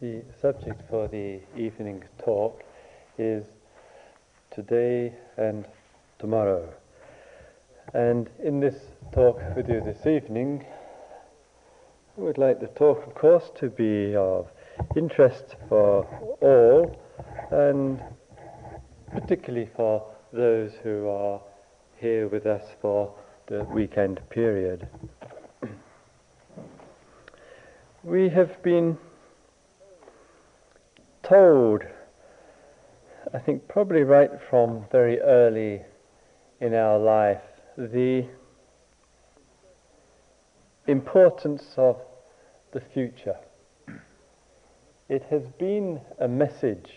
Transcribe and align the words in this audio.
The 0.00 0.22
subject 0.40 0.82
for 0.90 1.06
the 1.06 1.38
evening 1.56 2.02
talk 2.18 2.64
is 3.16 3.44
today 4.50 5.12
and 5.36 5.64
tomorrow. 6.18 6.68
And 7.92 8.28
in 8.42 8.58
this 8.58 8.74
talk 9.12 9.40
with 9.54 9.68
you 9.68 9.80
this 9.80 10.04
evening, 10.04 10.64
I 12.18 12.20
would 12.20 12.38
like 12.38 12.58
the 12.58 12.66
talk, 12.66 13.06
of 13.06 13.14
course, 13.14 13.52
to 13.60 13.70
be 13.70 14.16
of 14.16 14.50
interest 14.96 15.54
for 15.68 16.04
all 16.40 17.00
and 17.52 18.02
particularly 19.12 19.70
for 19.76 20.04
those 20.32 20.72
who 20.82 21.08
are 21.08 21.40
here 21.98 22.26
with 22.26 22.46
us 22.46 22.64
for 22.80 23.14
the 23.46 23.62
weekend 23.72 24.20
period. 24.28 24.88
we 28.02 28.28
have 28.28 28.60
been 28.64 28.98
told, 31.24 31.82
I 33.32 33.38
think 33.38 33.66
probably 33.68 34.02
right 34.02 34.30
from 34.50 34.84
very 34.92 35.20
early 35.20 35.82
in 36.60 36.74
our 36.74 36.98
life, 36.98 37.42
the 37.76 38.26
importance 40.86 41.74
of 41.76 41.96
the 42.72 42.80
future. 42.80 43.36
It 45.08 45.24
has 45.30 45.42
been 45.58 46.00
a 46.18 46.28
message 46.28 46.90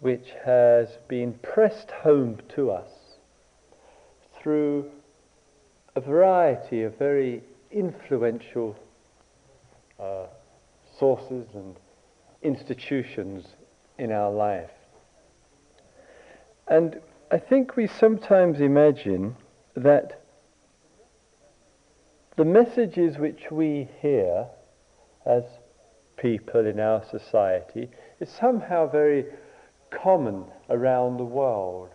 which 0.00 0.28
has 0.44 0.98
been 1.08 1.34
pressed 1.42 1.90
home 1.90 2.38
to 2.54 2.70
us 2.70 2.90
through 4.40 4.90
a 5.96 6.00
variety 6.00 6.82
of 6.82 6.96
very 6.96 7.42
influential 7.72 8.76
uh, 9.98 10.26
sources 10.96 11.48
and 11.54 11.74
institutions 12.42 13.46
in 13.98 14.12
our 14.12 14.30
life. 14.30 14.70
And 16.68 17.00
I 17.30 17.38
think 17.38 17.76
we 17.76 17.86
sometimes 17.86 18.60
imagine 18.60 19.36
that 19.74 20.22
the 22.36 22.44
messages 22.44 23.18
which 23.18 23.50
we 23.50 23.88
hear 24.00 24.46
as 25.26 25.42
people 26.16 26.66
in 26.66 26.78
our 26.78 27.02
society 27.10 27.90
is 28.20 28.28
somehow 28.28 28.88
very 28.88 29.26
common 29.90 30.44
around 30.70 31.16
the 31.16 31.24
world. 31.24 31.90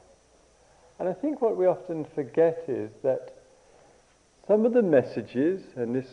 And 0.99 1.07
I 1.07 1.13
think 1.13 1.41
what 1.41 1.57
we 1.57 1.65
often 1.65 2.05
forget 2.15 2.65
is 2.67 2.91
that 3.03 3.33
some 4.47 4.65
of 4.65 4.73
the 4.73 4.81
messages, 4.81 5.61
and 5.75 5.95
this 5.95 6.07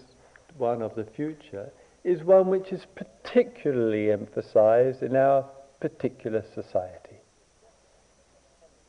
one 0.56 0.83
of 0.83 0.94
the 0.94 1.05
future, 1.05 1.70
is 2.05 2.23
one 2.23 2.48
which 2.48 2.73
is 2.73 2.87
particularly 2.95 4.11
emphasized 4.11 5.03
in 5.03 5.17
our 5.17 5.45
particular 5.81 6.45
society. 6.55 7.19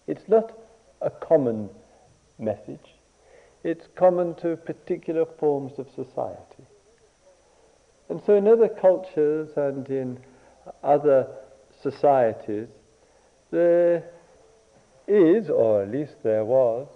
It's 0.08 0.28
not 0.28 0.58
a 1.02 1.10
common 1.10 1.70
message, 2.40 2.96
it's 3.64 3.88
common 3.96 4.36
to 4.36 4.56
particular 4.58 5.26
forms 5.40 5.74
of 5.78 5.88
society. 5.96 6.66
And 8.10 8.22
so, 8.26 8.36
in 8.36 8.48
other 8.48 8.68
cultures 8.68 9.50
and 9.56 9.88
in 9.90 10.20
other 10.84 11.28
societies, 11.82 12.68
there 13.52 14.04
is, 15.08 15.50
or 15.50 15.84
at 15.84 15.92
least 15.92 16.16
there 16.24 16.44
was, 16.44 16.88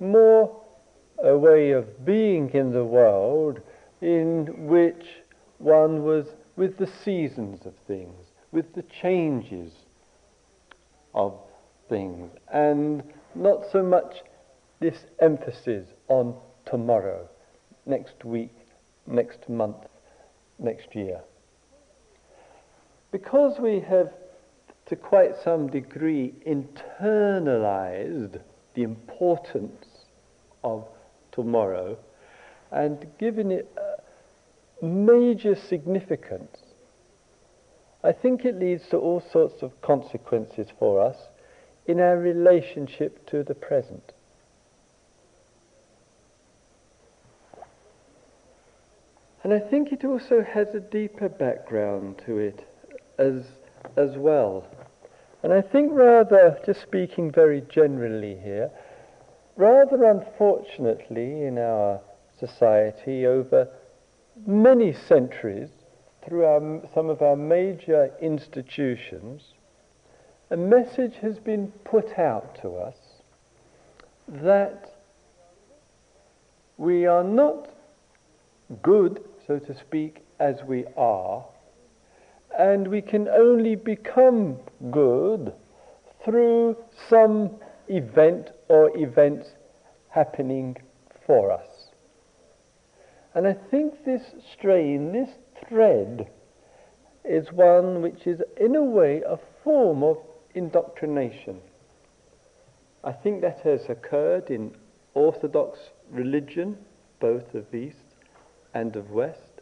more 0.00 0.62
a 1.22 1.36
way 1.36 1.72
of 1.72 2.04
being 2.04 2.50
in 2.50 2.72
the 2.72 2.84
world 2.84 3.60
in 4.00 4.68
which 4.68 5.04
one 5.58 6.02
was 6.04 6.26
with 6.56 6.78
the 6.78 6.90
seasons 7.04 7.66
of 7.66 7.74
things, 7.86 8.26
with 8.52 8.74
the 8.74 8.84
changes 9.02 9.72
of 11.14 11.38
things, 11.88 12.30
and 12.52 13.02
not 13.34 13.62
so 13.70 13.82
much 13.82 14.22
this 14.80 15.04
emphasis 15.20 15.86
on 16.08 16.34
tomorrow, 16.64 17.28
next 17.86 18.24
week, 18.24 18.54
next 19.06 19.48
month, 19.48 19.76
next 20.58 20.94
year. 20.94 21.20
Because 23.10 23.58
we 23.58 23.80
have, 23.80 24.12
to 24.86 24.96
quite 24.96 25.32
some 25.42 25.68
degree, 25.68 26.34
internalized 26.46 28.40
the 28.74 28.82
importance 28.82 29.86
of 30.62 30.86
tomorrow 31.32 31.98
and 32.70 33.06
given 33.18 33.50
it 33.50 33.70
major 34.82 35.54
significance, 35.54 36.56
I 38.02 38.12
think 38.12 38.44
it 38.44 38.58
leads 38.58 38.88
to 38.88 38.96
all 38.96 39.20
sorts 39.20 39.62
of 39.62 39.80
consequences 39.82 40.68
for 40.78 41.00
us 41.00 41.16
in 41.86 42.00
our 42.00 42.18
relationship 42.18 43.26
to 43.30 43.42
the 43.42 43.54
present. 43.54 44.12
And 49.42 49.52
I 49.52 49.60
think 49.60 49.92
it 49.92 50.04
also 50.04 50.42
has 50.42 50.74
a 50.74 50.80
deeper 50.80 51.28
background 51.28 52.20
to 52.26 52.38
it 52.38 52.66
as, 53.18 53.44
as 53.96 54.16
well. 54.16 54.66
And 55.42 55.52
I 55.52 55.62
think 55.62 55.92
rather, 55.92 56.58
just 56.66 56.82
speaking 56.82 57.30
very 57.30 57.62
generally 57.62 58.36
here, 58.42 58.70
rather 59.56 60.04
unfortunately 60.04 61.44
in 61.44 61.58
our 61.58 62.00
society 62.38 63.26
over 63.26 63.68
many 64.46 64.92
centuries, 64.92 65.70
through 66.24 66.44
our, 66.44 66.82
some 66.94 67.08
of 67.08 67.22
our 67.22 67.36
major 67.36 68.10
institutions, 68.20 69.54
a 70.50 70.56
message 70.56 71.14
has 71.20 71.38
been 71.38 71.72
put 71.84 72.18
out 72.18 72.58
to 72.62 72.70
us 72.74 72.96
that 74.28 74.98
we 76.76 77.06
are 77.06 77.24
not 77.24 77.68
good, 78.82 79.24
so 79.46 79.58
to 79.58 79.74
speak, 79.78 80.24
as 80.38 80.62
we 80.66 80.84
are, 80.96 81.44
and 82.58 82.88
we 82.88 83.00
can 83.00 83.28
only 83.28 83.74
become 83.74 84.58
good 84.90 85.52
through 86.24 86.76
some 87.08 87.50
event 87.88 88.50
or 88.68 88.96
events 88.96 89.48
happening 90.10 90.76
for 91.26 91.50
us. 91.50 91.77
And 93.38 93.46
I 93.46 93.52
think 93.52 94.04
this 94.04 94.34
strain, 94.52 95.12
this 95.12 95.30
thread, 95.68 96.28
is 97.24 97.52
one 97.52 98.02
which 98.02 98.26
is, 98.26 98.42
in 98.56 98.74
a 98.74 98.82
way, 98.82 99.22
a 99.24 99.38
form 99.62 100.02
of 100.02 100.18
indoctrination. 100.56 101.60
I 103.04 103.12
think 103.12 103.42
that 103.42 103.60
has 103.60 103.88
occurred 103.88 104.50
in 104.50 104.74
Orthodox 105.14 105.78
religion, 106.10 106.78
both 107.20 107.54
of 107.54 107.72
East 107.72 108.16
and 108.74 108.96
of 108.96 109.12
West, 109.12 109.60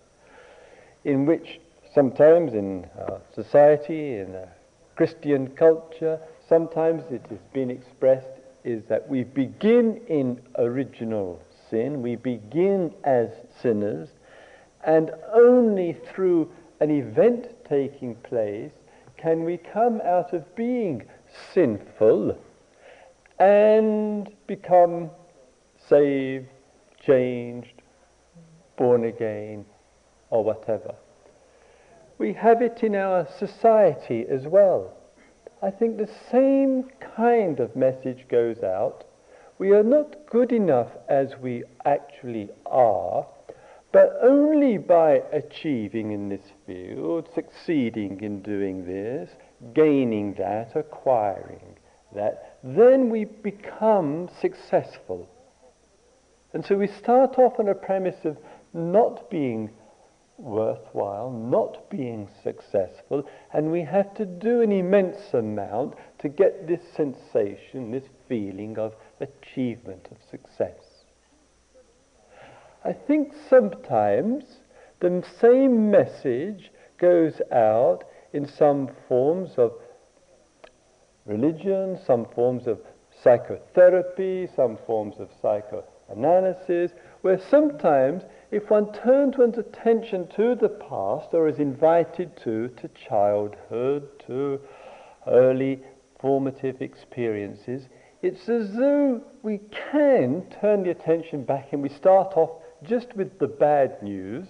in 1.05 1.27
which 1.27 1.61
sometimes 1.95 2.55
in 2.55 2.87
our 2.99 3.21
society, 3.35 4.17
in 4.17 4.37
uh, 4.37 4.47
Christian 4.95 5.49
culture, 5.49 6.19
sometimes 6.49 7.03
it 7.11 7.27
has 7.29 7.41
been 7.53 7.71
expressed 7.71 8.41
is 8.65 8.85
that 8.89 9.07
we 9.07 9.23
begin 9.23 10.01
in 10.09 10.41
original 10.57 11.43
sin. 11.71 12.03
We 12.03 12.17
begin 12.17 12.95
as 13.05 13.29
sinners, 13.61 14.09
and 14.85 15.11
only 15.33 15.93
through 15.93 16.51
an 16.81 16.91
event 16.91 17.49
taking 17.69 18.15
place 18.17 18.73
can 19.17 19.45
we 19.45 19.57
come 19.57 20.01
out 20.05 20.33
of 20.33 20.55
being 20.55 21.03
sinful 21.53 22.39
and 23.39 24.31
become 24.47 25.11
saved, 25.89 26.49
changed, 27.05 27.83
born 28.77 29.05
again, 29.05 29.65
or 30.31 30.45
whatever. 30.45 30.95
We 32.19 32.33
have 32.35 32.63
it 32.63 32.83
in 32.83 32.95
our 32.95 33.27
society 33.39 34.27
as 34.29 34.47
well. 34.47 34.95
I 35.63 35.71
think 35.71 35.97
the 35.97 36.11
same 36.31 36.85
kind 37.01 37.61
of 37.61 37.77
message 37.77 38.27
goes 38.29 38.63
out 38.63 39.05
we 39.59 39.73
are 39.73 39.83
not 39.83 40.27
good 40.31 40.53
enough 40.53 40.91
as 41.09 41.35
we 41.41 41.65
actually 41.85 42.51
are, 42.67 43.27
but 43.93 44.19
only 44.23 44.77
by 44.77 45.23
achieving 45.33 46.13
in 46.13 46.29
this 46.29 46.53
field, 46.67 47.29
succeeding 47.35 48.21
in 48.21 48.43
doing 48.43 48.85
this, 48.85 49.31
gaining 49.75 50.35
that, 50.35 50.77
acquiring 50.77 51.77
that, 52.15 52.59
then 52.63 53.09
we 53.09 53.25
become 53.25 54.29
successful. 54.41 55.29
And 56.53 56.65
so 56.65 56.77
we 56.77 56.89
start 56.89 57.39
off 57.39 57.59
on 57.59 57.69
a 57.69 57.75
premise 57.75 58.25
of 58.25 58.37
not 58.75 59.31
being 59.31 59.71
worthwhile, 60.39 61.31
not 61.31 61.89
being 61.89 62.29
successful, 62.43 63.27
and 63.53 63.73
we 63.73 63.83
have 63.83 64.15
to 64.15 64.27
do 64.27 64.61
an 64.61 64.73
immense 64.73 65.33
amount 65.33 65.95
to 66.19 66.29
get 66.29 66.67
this 66.67 66.81
sensation, 66.95 67.91
this 67.91 68.09
feeling 68.29 68.79
of 68.79 68.95
achievement 69.21 70.09
of 70.11 70.19
success. 70.31 71.05
I 72.85 72.93
think 72.93 73.33
sometimes 73.49 74.45
the 75.01 75.25
same 75.41 75.91
message 75.91 76.71
goes 76.99 77.41
out 77.53 78.05
in 78.33 78.47
some 78.47 78.91
forms 79.09 79.55
of 79.57 79.73
religion, 81.25 81.99
some 82.07 82.27
forms 82.35 82.67
of 82.67 82.79
psychotherapy, 83.23 84.49
some 84.55 84.79
forms 84.87 85.17
of 85.19 85.29
psychoanalysis, 85.43 86.93
where 87.23 87.39
sometimes 87.39 88.23
if 88.51 88.71
one 88.71 88.93
turns 88.93 89.37
one's 89.37 89.59
attention 89.59 90.29
to 90.29 90.55
the 90.55 90.69
past 90.69 91.31
or 91.33 91.49
is 91.49 91.59
invited 91.59 92.37
to, 92.37 92.69
to 92.69 92.89
childhood, 92.89 94.09
to 94.27 94.61
early 95.27 95.81
formative 96.21 96.81
experiences, 96.81 97.89
it's 98.27 98.49
as 98.49 98.73
though 98.73 99.23
we 99.45 99.61
can 99.93 100.45
turn 100.61 100.83
the 100.83 100.91
attention 100.91 101.45
back 101.45 101.69
and 101.71 101.81
we 101.81 101.89
start 101.89 102.37
off 102.37 102.61
just 102.83 103.15
with 103.15 103.39
the 103.39 103.47
bad 103.47 104.03
news. 104.03 104.49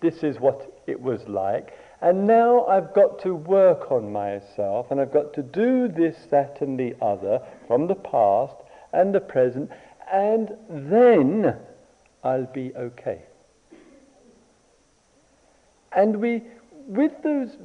This 0.00 0.22
is 0.22 0.38
what 0.38 0.80
it 0.86 1.00
was 1.00 1.26
like. 1.26 1.76
And 2.00 2.28
now 2.28 2.64
I've 2.66 2.94
got 2.94 3.18
to 3.22 3.34
work 3.34 3.90
on 3.90 4.12
myself 4.12 4.86
and 4.92 5.00
I've 5.00 5.12
got 5.12 5.34
to 5.34 5.42
do 5.42 5.88
this, 5.88 6.16
that, 6.30 6.58
and 6.60 6.78
the 6.78 6.94
other 7.02 7.40
from 7.66 7.88
the 7.88 7.96
past 7.96 8.54
and 8.92 9.12
the 9.12 9.20
present, 9.20 9.68
and 10.12 10.52
then 10.68 11.56
I'll 12.22 12.46
be 12.46 12.72
okay. 12.76 13.22
And 15.90 16.20
we, 16.20 16.44
with 16.86 17.20
those, 17.24 17.56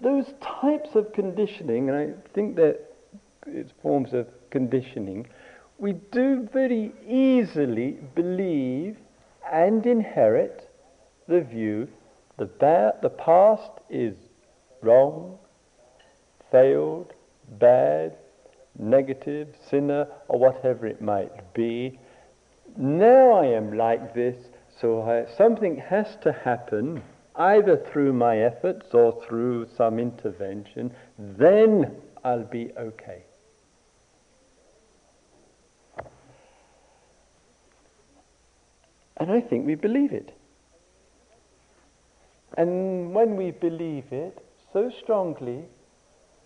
those 0.00 0.32
types 0.40 0.90
of 0.94 1.12
conditioning, 1.12 1.88
and 1.88 1.98
I 1.98 2.32
think 2.34 2.54
that 2.54 2.91
it's 3.46 3.72
forms 3.82 4.12
of 4.12 4.26
conditioning, 4.50 5.26
we 5.78 5.94
do 6.12 6.48
very 6.52 6.92
easily 7.08 7.98
believe 8.14 8.96
and 9.50 9.84
inherit 9.86 10.70
the 11.28 11.40
view 11.40 11.88
that 12.38 13.02
the 13.02 13.10
past 13.10 13.70
is 13.90 14.14
wrong, 14.80 15.38
failed, 16.50 17.12
bad, 17.58 18.16
negative, 18.78 19.48
sinner, 19.68 20.06
or 20.28 20.38
whatever 20.38 20.86
it 20.86 21.00
might 21.00 21.54
be. 21.54 21.98
Now 22.76 23.32
I 23.32 23.46
am 23.46 23.76
like 23.76 24.14
this, 24.14 24.36
so 24.80 25.02
I, 25.02 25.26
something 25.36 25.76
has 25.76 26.16
to 26.22 26.32
happen, 26.32 27.02
either 27.36 27.76
through 27.92 28.12
my 28.12 28.38
efforts 28.38 28.86
or 28.92 29.22
through 29.26 29.68
some 29.76 29.98
intervention, 29.98 30.92
then 31.18 31.96
I'll 32.24 32.44
be 32.44 32.72
okay. 32.78 33.24
And 39.22 39.30
I 39.30 39.40
think 39.40 39.64
we 39.64 39.76
believe 39.76 40.12
it. 40.12 40.36
And 42.58 43.14
when 43.14 43.36
we 43.36 43.52
believe 43.52 44.06
it 44.10 44.36
so 44.72 44.90
strongly, 44.90 45.62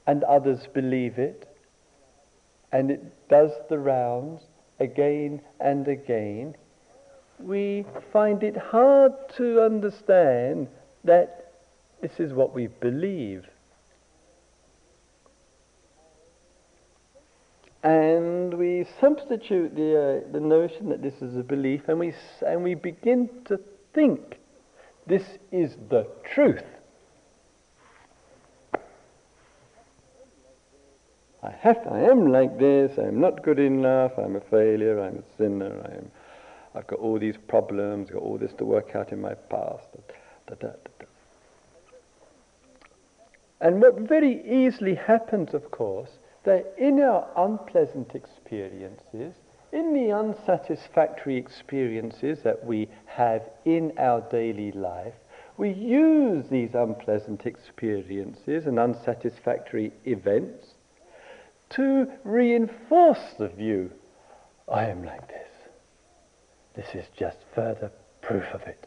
and 0.06 0.22
others 0.24 0.66
believe 0.74 1.18
it, 1.18 1.48
and 2.72 2.90
it 2.90 3.28
does 3.30 3.52
the 3.70 3.78
rounds 3.78 4.42
again 4.78 5.40
and 5.58 5.88
again, 5.88 6.54
we 7.38 7.86
find 8.12 8.42
it 8.42 8.58
hard 8.58 9.12
to 9.38 9.62
understand 9.62 10.68
that 11.02 11.54
this 12.02 12.20
is 12.20 12.34
what 12.34 12.54
we 12.54 12.66
believe. 12.66 13.46
And 17.86 18.52
we 18.54 18.84
substitute 19.00 19.76
the, 19.76 20.24
uh, 20.26 20.32
the 20.32 20.40
notion 20.40 20.88
that 20.88 21.02
this 21.02 21.14
is 21.22 21.36
a 21.36 21.44
belief 21.44 21.82
and 21.86 22.00
we, 22.00 22.12
and 22.44 22.64
we 22.64 22.74
begin 22.74 23.30
to 23.44 23.60
think 23.94 24.38
this 25.06 25.22
is 25.52 25.76
the 25.88 26.04
truth. 26.34 26.64
I 31.44 31.52
have 31.60 31.84
to, 31.84 31.90
I 31.90 32.00
am 32.10 32.32
like 32.32 32.58
this, 32.58 32.98
I'm 32.98 33.20
not 33.20 33.44
good 33.44 33.60
enough, 33.60 34.18
I'm 34.18 34.34
a 34.34 34.40
failure, 34.40 35.00
I'm 35.00 35.18
a 35.18 35.36
sinner, 35.38 35.80
I'm, 35.84 36.10
I've 36.74 36.88
got 36.88 36.98
all 36.98 37.20
these 37.20 37.36
problems, 37.46 38.08
I've 38.08 38.14
got 38.14 38.22
all 38.24 38.36
this 38.36 38.52
to 38.54 38.64
work 38.64 38.96
out 38.96 39.12
in 39.12 39.20
my 39.20 39.34
past. 39.34 39.86
Da, 40.48 40.54
da, 40.56 40.70
da, 40.70 41.06
and 43.60 43.80
what 43.80 43.96
very 44.00 44.42
easily 44.44 44.96
happens, 44.96 45.54
of 45.54 45.70
course, 45.70 46.10
that 46.46 46.74
in 46.78 47.00
our 47.00 47.28
unpleasant 47.36 48.14
experiences, 48.14 49.34
in 49.72 49.92
the 49.92 50.12
unsatisfactory 50.12 51.36
experiences 51.36 52.38
that 52.42 52.64
we 52.64 52.88
have 53.04 53.42
in 53.64 53.92
our 53.98 54.22
daily 54.30 54.72
life, 54.72 55.14
we 55.58 55.70
use 55.70 56.46
these 56.48 56.74
unpleasant 56.74 57.44
experiences 57.46 58.66
and 58.66 58.78
unsatisfactory 58.78 59.92
events 60.04 60.74
to 61.68 62.06
reinforce 62.24 63.34
the 63.38 63.48
view 63.48 63.90
I 64.68 64.86
am 64.86 65.04
like 65.04 65.28
this. 65.28 65.48
This 66.74 66.94
is 66.94 67.06
just 67.16 67.38
further 67.54 67.90
proof 68.20 68.44
of 68.52 68.62
it. 68.62 68.86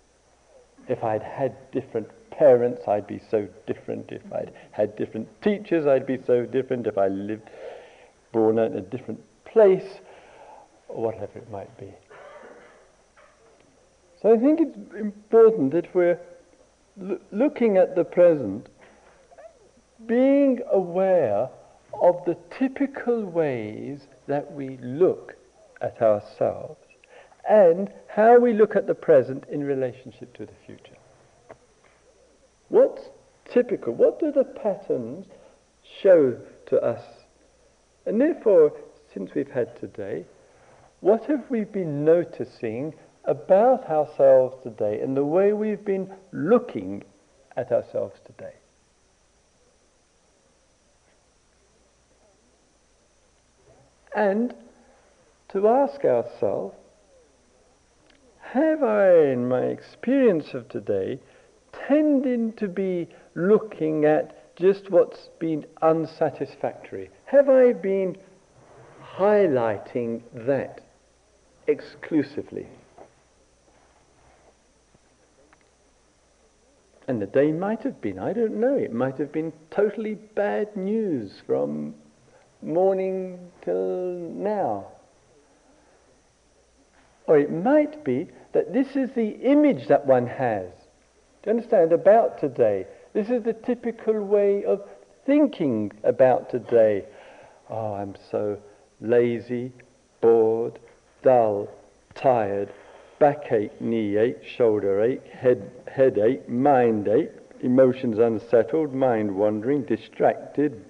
If 0.87 1.03
I'd 1.03 1.23
had 1.23 1.71
different 1.71 2.09
parents, 2.39 2.87
I'd 2.87 3.05
be 3.05 3.21
so 3.29 3.47
different. 3.67 4.11
If 4.13 4.21
I'd 4.31 4.53
had 4.71 4.95
different 4.95 5.27
teachers, 5.41 5.85
I'd 5.85 6.05
be 6.05 6.17
so 6.25 6.45
different. 6.45 6.87
If 6.87 6.97
I 6.97 7.09
lived 7.09 7.49
born 8.31 8.57
in 8.57 8.77
a 8.77 8.81
different 8.81 9.19
place, 9.43 9.99
or 10.87 11.03
whatever 11.03 11.37
it 11.37 11.51
might 11.51 11.77
be. 11.77 11.93
So 14.21 14.33
I 14.33 14.37
think 14.37 14.61
it's 14.61 14.77
important 14.97 15.73
that 15.73 15.93
we're 15.93 16.19
l- 17.01 17.17
looking 17.31 17.75
at 17.75 17.95
the 17.95 18.05
present, 18.05 18.69
being 20.05 20.61
aware 20.71 21.49
of 22.01 22.23
the 22.25 22.37
typical 22.57 23.25
ways 23.25 24.07
that 24.27 24.49
we 24.53 24.77
look 24.77 25.35
at 25.81 26.01
ourselves 26.01 26.85
and 27.49 27.91
how 28.07 28.39
we 28.39 28.53
look 28.53 28.77
at 28.77 28.87
the 28.87 28.95
present 28.95 29.43
in 29.51 29.63
relationship 29.63 30.33
to 30.37 30.45
the 30.45 30.57
future. 30.65 30.98
What's 32.69 33.09
typical? 33.51 33.93
What 33.93 34.19
do 34.19 34.31
the 34.31 34.43
patterns 34.43 35.25
show 36.01 36.37
to 36.67 36.81
us? 36.81 37.03
And 38.05 38.21
therefore, 38.21 38.73
since 39.13 39.33
we've 39.33 39.51
had 39.51 39.79
today, 39.79 40.25
what 41.01 41.25
have 41.25 41.49
we 41.49 41.63
been 41.63 42.05
noticing 42.05 42.93
about 43.25 43.89
ourselves 43.89 44.55
today 44.63 45.01
and 45.01 45.15
the 45.15 45.25
way 45.25 45.53
we've 45.53 45.83
been 45.83 46.11
looking 46.31 47.03
at 47.57 47.71
ourselves 47.71 48.19
today? 48.25 48.53
And 54.15 54.53
to 55.49 55.67
ask 55.67 56.03
ourselves, 56.03 56.75
have 58.41 58.83
I, 58.83 59.31
in 59.31 59.47
my 59.47 59.61
experience 59.65 60.53
of 60.53 60.67
today, 60.69 61.19
tended 61.87 62.57
to 62.57 62.67
be 62.67 63.07
looking 63.35 64.05
at 64.05 64.55
just 64.55 64.89
what's 64.89 65.29
been 65.39 65.65
unsatisfactory? 65.81 67.09
Have 67.25 67.49
I 67.49 67.73
been 67.73 68.17
highlighting 69.17 70.21
that? 70.33 70.81
exclusively. 71.69 72.67
And 77.07 77.21
the 77.21 77.27
day 77.27 77.51
might 77.51 77.83
have 77.83 78.01
been, 78.01 78.19
I 78.19 78.33
don't 78.33 78.59
know, 78.59 78.75
it 78.75 78.93
might 78.93 79.17
have 79.17 79.31
been 79.31 79.53
totally 79.71 80.15
bad 80.15 80.75
news 80.75 81.41
from 81.47 81.95
morning 82.61 83.39
till 83.63 84.13
now. 84.35 84.87
Or 87.25 87.37
it 87.37 87.51
might 87.51 88.03
be 88.03 88.27
that 88.53 88.73
this 88.73 88.95
is 88.95 89.11
the 89.11 89.29
image 89.41 89.87
that 89.87 90.05
one 90.05 90.27
has. 90.27 90.69
Do 91.41 91.49
you 91.49 91.55
understand? 91.55 91.93
About 91.93 92.37
today. 92.37 92.85
This 93.13 93.29
is 93.29 93.43
the 93.43 93.53
typical 93.53 94.19
way 94.19 94.65
of 94.65 94.81
thinking 95.25 95.91
about 96.03 96.49
today. 96.49 97.05
Oh, 97.69 97.93
I'm 97.93 98.15
so 98.29 98.57
lazy, 98.99 99.71
bored, 100.19 100.79
dull, 101.23 101.69
tired, 102.13 102.73
backache, 103.19 103.79
knee 103.79 104.17
ache, 104.17 104.43
shoulder 104.43 105.01
ache, 105.01 105.25
head, 105.27 105.71
headache, 105.87 106.49
mind 106.49 107.07
ache, 107.07 107.31
emotions 107.61 108.19
unsettled, 108.19 108.93
mind 108.93 109.33
wandering, 109.33 109.83
distracted. 109.83 110.83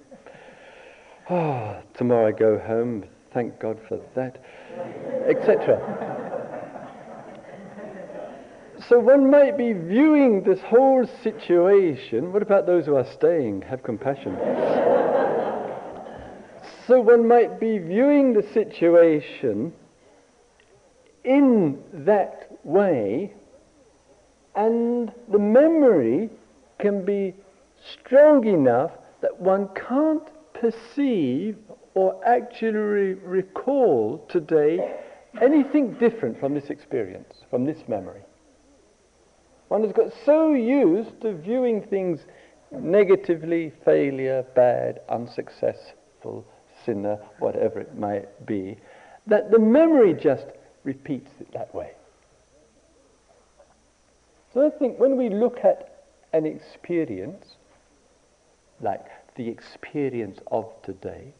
Ah, 1.28 1.32
oh, 1.32 1.82
tomorrow 1.94 2.26
I 2.28 2.32
go 2.32 2.58
home, 2.58 3.04
thank 3.32 3.60
God 3.60 3.78
for 3.88 4.00
that, 4.16 4.42
etc. 5.28 6.29
So 8.88 8.98
one 8.98 9.30
might 9.30 9.58
be 9.58 9.72
viewing 9.72 10.42
this 10.42 10.60
whole 10.60 11.06
situation. 11.22 12.32
What 12.32 12.42
about 12.42 12.66
those 12.66 12.86
who 12.86 12.96
are 12.96 13.06
staying? 13.12 13.62
Have 13.62 13.82
compassion. 13.82 14.36
so 16.86 17.00
one 17.00 17.28
might 17.28 17.60
be 17.60 17.78
viewing 17.78 18.32
the 18.32 18.42
situation 18.54 19.72
in 21.24 21.82
that 21.92 22.58
way, 22.64 23.34
and 24.54 25.12
the 25.30 25.38
memory 25.38 26.30
can 26.78 27.04
be 27.04 27.34
strong 27.92 28.46
enough 28.46 28.92
that 29.20 29.38
one 29.38 29.68
can't 29.74 30.26
perceive 30.54 31.56
or 31.94 32.18
actually 32.26 33.14
recall 33.14 34.24
today 34.28 35.00
anything 35.42 35.92
different 35.94 36.40
from 36.40 36.54
this 36.54 36.70
experience, 36.70 37.34
from 37.50 37.66
this 37.66 37.86
memory. 37.86 38.22
One 39.70 39.84
has 39.84 39.92
got 39.92 40.12
so 40.26 40.52
used 40.52 41.20
to 41.20 41.32
viewing 41.32 41.80
things 41.80 42.26
negatively, 42.72 43.72
failure, 43.84 44.44
bad, 44.56 44.98
unsuccessful, 45.08 46.44
sinner, 46.84 47.20
whatever 47.38 47.78
it 47.78 47.96
might 47.96 48.44
be, 48.44 48.78
that 49.28 49.52
the 49.52 49.60
memory 49.60 50.12
just 50.12 50.46
repeats 50.82 51.30
it 51.38 51.52
that 51.52 51.72
way. 51.72 51.92
So 54.52 54.66
I 54.66 54.70
think 54.76 54.98
when 54.98 55.16
we 55.16 55.28
look 55.28 55.58
at 55.62 56.02
an 56.32 56.46
experience, 56.46 57.54
like 58.80 59.06
the 59.36 59.46
experience 59.46 60.40
of 60.50 60.66
today, 60.82 61.32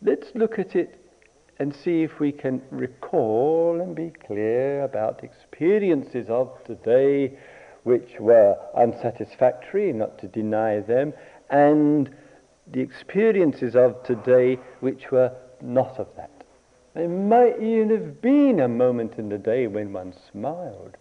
let's 0.00 0.28
look 0.36 0.60
at 0.60 0.76
it 0.76 1.07
and 1.58 1.74
see 1.74 2.02
if 2.02 2.20
we 2.20 2.30
can 2.30 2.62
recall 2.70 3.80
and 3.80 3.94
be 3.94 4.10
clear 4.26 4.84
about 4.84 5.24
experiences 5.24 6.28
of 6.28 6.52
today 6.64 7.36
which 7.84 8.20
were 8.20 8.56
unsatisfactory, 8.76 9.92
not 9.92 10.18
to 10.18 10.28
deny 10.28 10.80
them, 10.80 11.12
and 11.50 12.14
the 12.70 12.80
experiences 12.80 13.74
of 13.74 14.02
today 14.04 14.58
which 14.80 15.10
were 15.10 15.32
not 15.60 15.98
of 15.98 16.06
that. 16.16 16.30
There 16.94 17.08
might 17.08 17.60
even 17.60 17.90
have 17.90 18.20
been 18.20 18.60
a 18.60 18.68
moment 18.68 19.14
in 19.18 19.28
the 19.28 19.38
day 19.38 19.66
when 19.66 19.92
one 19.92 20.12
smiled. 20.30 20.96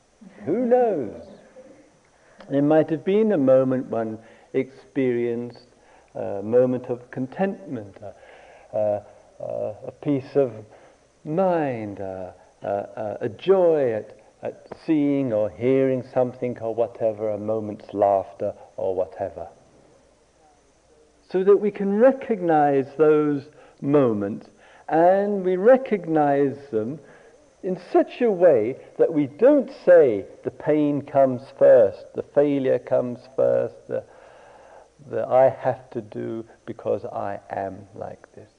Who 0.45 0.65
knows? 0.65 1.23
There 2.49 2.61
might 2.61 2.89
have 2.89 3.03
been 3.03 3.31
a 3.31 3.37
moment 3.37 3.87
one 3.87 4.19
experienced 4.53 5.67
a 6.15 6.41
moment 6.41 6.85
of 6.85 7.11
contentment, 7.11 7.97
a, 8.01 8.77
a, 8.77 9.03
Uh, 9.39 9.74
a 9.86 9.91
peace 10.01 10.36
of 10.36 10.51
mind, 11.24 12.00
a, 12.00 12.34
a 12.63 13.29
joy 13.29 13.94
at, 13.94 14.17
at 14.41 14.67
seeing 14.86 15.32
or 15.32 15.50
hearing 15.50 16.03
something 16.13 16.58
or 16.60 16.74
whatever, 16.74 17.29
a 17.29 17.38
moment's 17.38 17.94
laughter 17.94 18.53
or 18.77 18.96
whatever. 18.96 19.48
So 21.29 21.44
that 21.44 21.58
we 21.58 21.72
can 21.72 22.00
recognize 22.00 22.88
those 22.98 23.44
moments 23.82 24.48
and 24.89 25.44
we 25.44 25.58
recognize 25.58 26.56
them 26.72 27.00
in 27.63 27.79
such 27.91 28.22
a 28.22 28.32
way 28.32 28.77
that 28.98 29.13
we 29.13 29.27
don't 29.27 29.70
say 29.86 30.25
the 30.44 30.51
pain 30.51 31.01
comes 31.01 31.41
first, 31.60 32.06
the 32.15 32.24
failure 32.34 32.79
comes 32.79 33.20
first, 33.36 33.75
the, 33.88 34.03
the 35.10 35.27
I 35.27 35.50
have 35.50 35.89
to 35.91 36.01
do 36.01 36.46
because 36.65 37.03
I 37.06 37.39
am 37.50 37.88
like 37.94 38.34
this. 38.36 38.56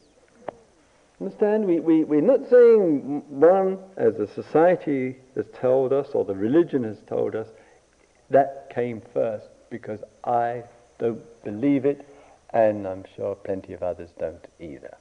Understand? 1.20 1.66
We, 1.66 1.80
we, 1.80 2.04
we're 2.04 2.20
not 2.20 2.48
saying 2.48 3.22
one, 3.28 3.78
as 3.96 4.14
the 4.16 4.28
society 4.28 5.16
has 5.34 5.46
told 5.52 5.92
us 5.92 6.08
or 6.12 6.24
the 6.24 6.34
religion 6.34 6.84
has 6.84 6.98
told 7.08 7.34
us, 7.34 7.48
that 8.30 8.70
came 8.72 9.02
first 9.12 9.46
because 9.70 10.00
I 10.24 10.62
don't 10.98 11.22
believe 11.44 11.84
it 11.84 12.06
and 12.50 12.86
I'm 12.86 13.04
sure 13.16 13.34
plenty 13.34 13.72
of 13.72 13.82
others 13.82 14.10
don't 14.18 14.46
either. 14.60 14.96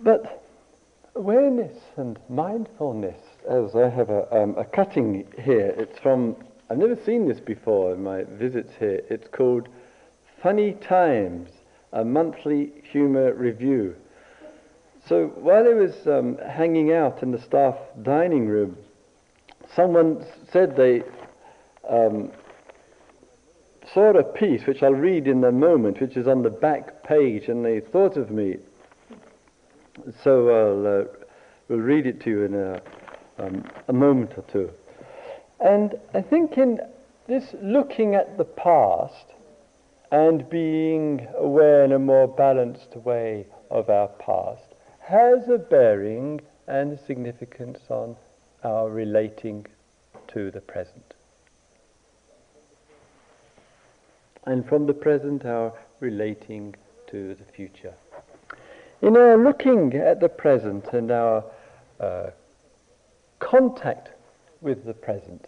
But 0.00 0.44
awareness 1.14 1.78
and 1.96 2.18
mindfulness, 2.28 3.18
as 3.48 3.76
I 3.76 3.88
have 3.88 4.10
a, 4.10 4.34
um, 4.36 4.56
a 4.58 4.64
cutting 4.64 5.26
here, 5.40 5.74
it's 5.78 5.98
from, 5.98 6.36
I've 6.70 6.78
never 6.78 6.96
seen 6.96 7.28
this 7.28 7.40
before 7.40 7.92
in 7.92 8.02
my 8.02 8.24
visits 8.24 8.72
here. 8.78 9.00
It's 9.10 9.28
called 9.28 9.68
Funny 10.42 10.72
Times, 10.72 11.50
a 11.92 12.04
monthly 12.04 12.72
humour 12.90 13.34
review. 13.34 13.94
So 15.06 15.26
while 15.36 15.66
I 15.66 15.74
was 15.74 16.06
um, 16.06 16.38
hanging 16.38 16.92
out 16.92 17.22
in 17.22 17.32
the 17.32 17.40
staff 17.40 17.76
dining 18.02 18.46
room, 18.46 18.76
someone 19.74 20.24
said 20.50 20.76
they 20.76 21.02
um, 21.88 22.30
saw 23.92 24.10
a 24.10 24.22
piece, 24.22 24.66
which 24.66 24.82
I'll 24.82 24.92
read 24.92 25.26
in 25.26 25.44
a 25.44 25.52
moment, 25.52 26.00
which 26.00 26.16
is 26.16 26.26
on 26.26 26.42
the 26.42 26.50
back 26.50 27.02
page, 27.02 27.48
and 27.48 27.64
they 27.64 27.80
thought 27.80 28.16
of 28.16 28.30
me 28.30 28.56
so 30.22 30.48
I'll 30.48 31.00
uh, 31.00 31.04
we'll 31.68 31.78
read 31.78 32.06
it 32.06 32.20
to 32.22 32.30
you 32.30 32.44
in 32.44 32.54
a, 32.54 32.82
um, 33.38 33.64
a 33.88 33.92
moment 33.92 34.32
or 34.36 34.44
two. 34.52 34.70
And 35.62 35.94
I 36.12 36.22
think 36.22 36.58
in 36.58 36.80
this 37.28 37.54
looking 37.62 38.16
at 38.16 38.36
the 38.36 38.44
past 38.44 39.26
and 40.10 40.48
being 40.50 41.28
aware 41.38 41.84
in 41.84 41.92
a 41.92 41.98
more 41.98 42.26
balanced 42.26 42.96
way 42.96 43.46
of 43.70 43.88
our 43.88 44.08
past 44.08 44.74
has 44.98 45.48
a 45.48 45.58
bearing 45.58 46.40
and 46.66 46.92
a 46.92 46.98
significance 46.98 47.78
on 47.88 48.16
our 48.64 48.90
relating 48.90 49.66
to 50.28 50.50
the 50.50 50.60
present. 50.60 51.14
And 54.44 54.68
from 54.68 54.86
the 54.86 54.94
present, 54.94 55.44
our 55.44 55.72
relating 56.00 56.74
to 57.06 57.34
the 57.36 57.44
future. 57.44 57.94
In 59.00 59.16
our 59.16 59.36
looking 59.36 59.94
at 59.94 60.20
the 60.20 60.28
present 60.28 60.88
and 60.92 61.10
our 61.12 61.44
uh, 62.00 62.30
contact 63.38 64.10
with 64.60 64.84
the 64.84 64.94
present, 64.94 65.46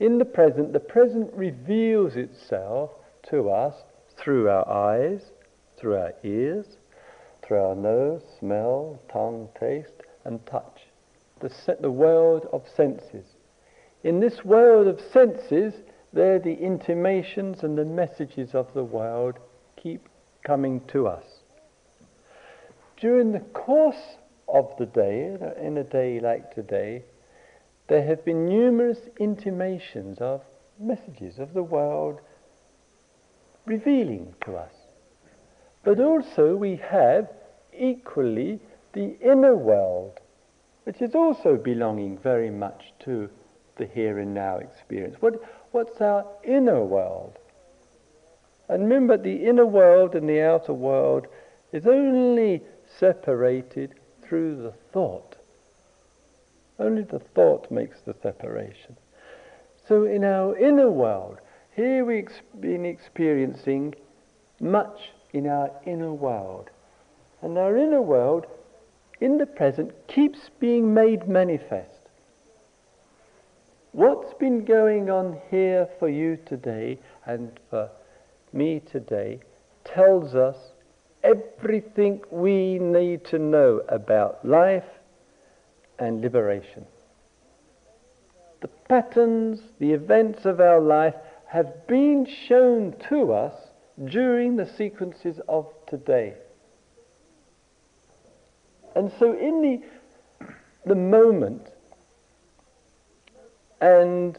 in 0.00 0.18
the 0.18 0.24
present, 0.24 0.72
the 0.72 0.80
present 0.80 1.32
reveals 1.32 2.16
itself 2.16 2.90
to 3.30 3.50
us 3.50 3.74
through 4.16 4.48
our 4.48 4.68
eyes, 4.68 5.20
through 5.76 5.96
our 5.96 6.14
ears, 6.24 6.66
through 7.42 7.62
our 7.62 7.74
nose, 7.74 8.22
smell, 8.38 9.00
tongue, 9.12 9.48
taste, 9.58 10.02
and 10.24 10.44
touch. 10.46 10.82
The, 11.40 11.76
the 11.80 11.90
world 11.90 12.48
of 12.52 12.64
senses. 12.76 13.26
In 14.04 14.20
this 14.20 14.44
world 14.44 14.86
of 14.86 15.00
senses, 15.12 15.74
there 16.12 16.38
the 16.38 16.54
intimations 16.54 17.62
and 17.62 17.76
the 17.76 17.84
messages 17.84 18.54
of 18.54 18.72
the 18.74 18.84
world 18.84 19.38
keep 19.76 20.08
coming 20.44 20.80
to 20.88 21.06
us 21.06 21.24
during 23.00 23.32
the 23.32 23.40
course 23.40 24.16
of 24.48 24.72
the 24.78 24.86
day, 24.86 25.36
in 25.60 25.76
a 25.76 25.84
day 25.84 26.20
like 26.20 26.54
today, 26.54 27.04
there 27.88 28.04
have 28.04 28.24
been 28.24 28.48
numerous 28.48 28.98
intimations 29.18 30.18
of 30.18 30.42
messages 30.78 31.38
of 31.38 31.54
the 31.54 31.62
world 31.62 32.20
revealing 33.64 34.34
to 34.44 34.56
us. 34.56 34.72
But 35.84 36.00
also 36.00 36.56
we 36.56 36.76
have 36.76 37.28
equally 37.76 38.60
the 38.92 39.16
inner 39.20 39.54
world, 39.54 40.20
which 40.84 41.00
is 41.00 41.14
also 41.14 41.56
belonging 41.56 42.18
very 42.18 42.50
much 42.50 42.92
to 43.00 43.28
the 43.76 43.86
here 43.86 44.18
and 44.18 44.34
now 44.34 44.56
experience. 44.56 45.16
What, 45.20 45.40
what's 45.72 46.00
our 46.00 46.24
inner 46.44 46.82
world? 46.82 47.38
And 48.68 48.82
remember, 48.84 49.16
the 49.16 49.46
inner 49.46 49.66
world 49.66 50.14
and 50.14 50.28
the 50.28 50.42
outer 50.42 50.72
world 50.72 51.26
is 51.72 51.86
only 51.86 52.62
separated 52.98 53.94
through 54.22 54.62
the 54.62 54.72
thought. 54.92 55.35
Only 56.78 57.02
the 57.02 57.18
thought 57.18 57.70
makes 57.70 58.00
the 58.00 58.14
separation. 58.22 58.96
So 59.88 60.04
in 60.04 60.24
our 60.24 60.56
inner 60.56 60.90
world, 60.90 61.38
here 61.74 62.04
we've 62.04 62.28
been 62.60 62.84
experiencing 62.84 63.94
much 64.60 65.12
in 65.32 65.46
our 65.46 65.70
inner 65.86 66.12
world. 66.12 66.70
And 67.42 67.56
our 67.56 67.76
inner 67.76 68.02
world, 68.02 68.46
in 69.20 69.38
the 69.38 69.46
present, 69.46 69.92
keeps 70.08 70.50
being 70.58 70.92
made 70.92 71.28
manifest. 71.28 71.90
What's 73.92 74.34
been 74.34 74.64
going 74.64 75.08
on 75.08 75.40
here 75.50 75.88
for 75.98 76.08
you 76.08 76.36
today 76.44 76.98
and 77.24 77.58
for 77.70 77.88
me 78.52 78.80
today 78.80 79.40
tells 79.84 80.34
us 80.34 80.56
everything 81.22 82.20
we 82.30 82.78
need 82.78 83.24
to 83.26 83.38
know 83.38 83.80
about 83.88 84.44
life 84.46 84.84
and 85.98 86.20
liberation. 86.20 86.86
The 88.60 88.68
patterns, 88.68 89.60
the 89.78 89.92
events 89.92 90.44
of 90.44 90.60
our 90.60 90.80
life 90.80 91.14
have 91.48 91.86
been 91.86 92.26
shown 92.26 92.94
to 93.08 93.32
us 93.32 93.54
during 94.04 94.56
the 94.56 94.66
sequences 94.66 95.40
of 95.48 95.66
today. 95.86 96.34
And 98.94 99.12
so 99.18 99.32
in 99.38 99.62
the, 99.62 100.46
the 100.86 100.94
moment, 100.94 101.68
and 103.80 104.38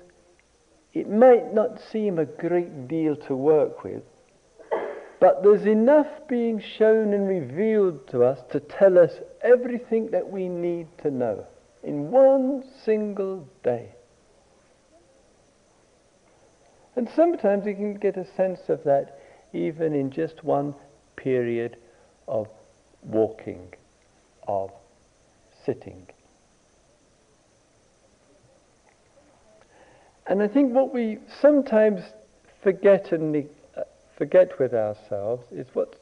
it 0.94 1.10
might 1.10 1.54
not 1.54 1.80
seem 1.92 2.18
a 2.18 2.26
great 2.26 2.88
deal 2.88 3.16
to 3.16 3.36
work 3.36 3.84
with, 3.84 4.02
But 5.20 5.42
there's 5.42 5.66
enough 5.66 6.08
being 6.28 6.62
shown 6.78 7.14
and 7.14 7.28
revealed 7.28 8.08
to 8.10 8.24
us 8.24 8.40
to 8.52 8.60
tell 8.60 9.00
us 9.00 9.14
everything 9.42 10.12
that 10.12 10.30
we 10.30 10.48
need 10.48 10.88
to 11.00 11.10
know 11.10 11.46
in 11.84 12.12
one 12.12 12.64
single 12.84 13.48
day. 13.64 13.90
And 16.96 17.10
sometimes 17.16 17.66
we 17.66 17.74
can 17.74 17.96
get 17.96 18.18
a 18.18 18.26
sense 18.36 18.70
of 18.70 18.84
that 18.84 19.20
even 19.54 19.94
in 19.94 20.12
just 20.12 20.44
one 20.44 20.76
period 21.16 21.78
of 22.28 22.48
walking, 23.04 23.74
of 24.48 24.72
sitting. 25.66 26.08
And 30.28 30.42
I 30.44 30.48
think 30.48 30.74
what 30.74 30.94
we 30.94 31.20
sometimes 31.42 32.02
forget 32.62 33.12
and 33.12 33.32
forget 34.18 34.60
with 34.60 34.74
ourselves 34.74 35.46
is 35.52 35.68
what 35.74 35.96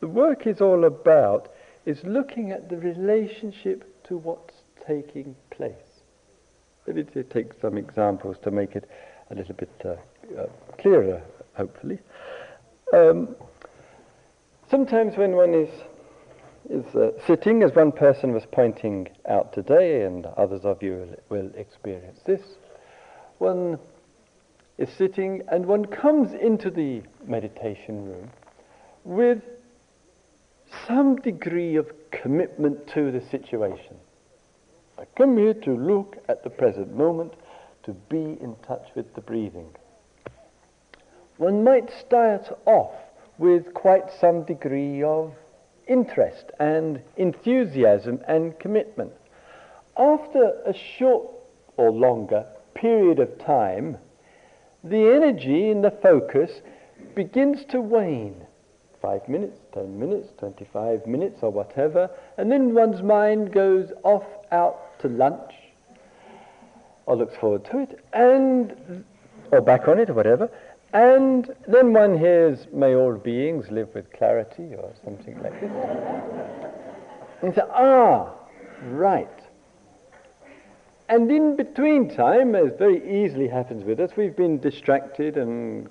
the 0.00 0.08
work 0.08 0.46
is 0.46 0.60
all 0.60 0.84
about 0.84 1.52
is 1.84 2.02
looking 2.04 2.52
at 2.52 2.68
the 2.68 2.76
relationship 2.76 4.04
to 4.04 4.16
what's 4.16 4.54
taking 4.86 5.34
place. 5.50 5.74
Let 6.86 6.96
me 6.96 7.22
take 7.24 7.52
some 7.60 7.76
examples 7.76 8.36
to 8.44 8.50
make 8.50 8.76
it 8.76 8.88
a 9.30 9.34
little 9.34 9.54
bit 9.54 9.70
uh, 9.84 9.96
uh, 10.40 10.46
clearer, 10.78 11.20
hopefully. 11.54 11.98
Um, 12.92 13.34
sometimes 14.70 15.16
when 15.16 15.32
one 15.32 15.54
is 15.54 15.70
is 16.68 16.96
uh, 16.96 17.10
sitting, 17.26 17.62
as 17.62 17.72
one 17.76 17.92
person 17.92 18.32
was 18.32 18.44
pointing 18.50 19.08
out 19.28 19.52
today, 19.52 20.02
and 20.02 20.26
others 20.36 20.64
of 20.64 20.82
you 20.82 21.16
will, 21.30 21.38
will 21.38 21.50
experience 21.54 22.20
this, 22.26 22.42
one 23.38 23.78
is 24.78 24.90
sitting 24.90 25.42
and 25.50 25.66
one 25.66 25.84
comes 25.84 26.32
into 26.34 26.70
the 26.70 27.02
meditation 27.26 28.04
room 28.04 28.30
with 29.04 29.42
some 30.86 31.16
degree 31.16 31.76
of 31.76 31.90
commitment 32.10 32.86
to 32.88 33.10
the 33.10 33.20
situation. 33.30 33.96
I 34.98 35.04
come 35.16 35.36
here 35.36 35.54
to 35.54 35.70
look 35.70 36.16
at 36.28 36.42
the 36.42 36.50
present 36.50 36.94
moment 36.94 37.34
to 37.84 37.92
be 37.92 38.36
in 38.40 38.56
touch 38.66 38.88
with 38.94 39.14
the 39.14 39.20
breathing. 39.20 39.68
One 41.36 41.62
might 41.62 41.90
start 42.00 42.46
off 42.64 42.94
with 43.38 43.74
quite 43.74 44.10
some 44.20 44.44
degree 44.44 45.02
of 45.02 45.32
interest 45.86 46.50
and 46.58 47.00
enthusiasm 47.16 48.20
and 48.26 48.58
commitment. 48.58 49.12
After 49.96 50.60
a 50.66 50.74
short 50.98 51.28
or 51.76 51.90
longer 51.90 52.46
period 52.74 53.18
of 53.18 53.38
time, 53.38 53.98
the 54.88 55.12
energy 55.14 55.70
in 55.70 55.82
the 55.82 55.90
focus 55.90 56.62
begins 57.14 57.64
to 57.66 57.80
wane. 57.80 58.44
Five 59.02 59.28
minutes, 59.28 59.58
ten 59.72 59.98
minutes, 59.98 60.32
25 60.38 61.06
minutes, 61.06 61.42
or 61.42 61.50
whatever, 61.50 62.10
and 62.38 62.50
then 62.50 62.74
one's 62.74 63.02
mind 63.02 63.52
goes 63.52 63.92
off 64.02 64.24
out 64.52 64.98
to 65.00 65.08
lunch 65.08 65.52
or 67.06 67.16
looks 67.16 67.36
forward 67.36 67.64
to 67.66 67.78
it, 67.78 68.00
and 68.12 69.04
or 69.52 69.60
back 69.60 69.86
on 69.86 69.98
it 69.98 70.10
or 70.10 70.14
whatever, 70.14 70.50
and 70.92 71.54
then 71.68 71.92
one 71.92 72.18
hears, 72.18 72.66
"May 72.72 72.96
all 72.96 73.14
beings 73.14 73.70
live 73.70 73.94
with 73.94 74.10
clarity" 74.12 74.74
or 74.74 74.90
something 75.04 75.40
like 75.42 75.60
this, 75.60 75.70
and 77.42 77.54
say, 77.54 77.62
"Ah, 77.70 78.32
right." 78.90 79.28
And 81.08 81.30
in 81.30 81.56
between 81.56 82.14
time, 82.14 82.54
as 82.54 82.72
very 82.78 83.24
easily 83.24 83.48
happens 83.48 83.84
with 83.84 84.00
us, 84.00 84.10
we've 84.16 84.36
been 84.36 84.58
distracted 84.58 85.36
and 85.36 85.88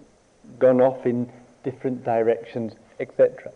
gone 0.59 0.81
off 0.81 1.05
in 1.05 1.31
different 1.63 2.03
directions, 2.03 2.73
etc. 2.99 3.51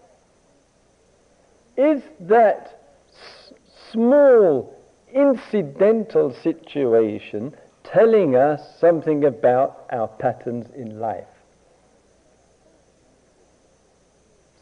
Is 1.77 2.01
that 2.21 2.81
s- 3.11 3.53
small 3.91 4.73
incidental 5.13 6.33
situation 6.33 7.55
telling 7.83 8.35
us 8.35 8.61
something 8.79 9.25
about 9.25 9.85
our 9.91 10.07
patterns 10.07 10.67
in 10.75 10.99
life. 10.99 11.25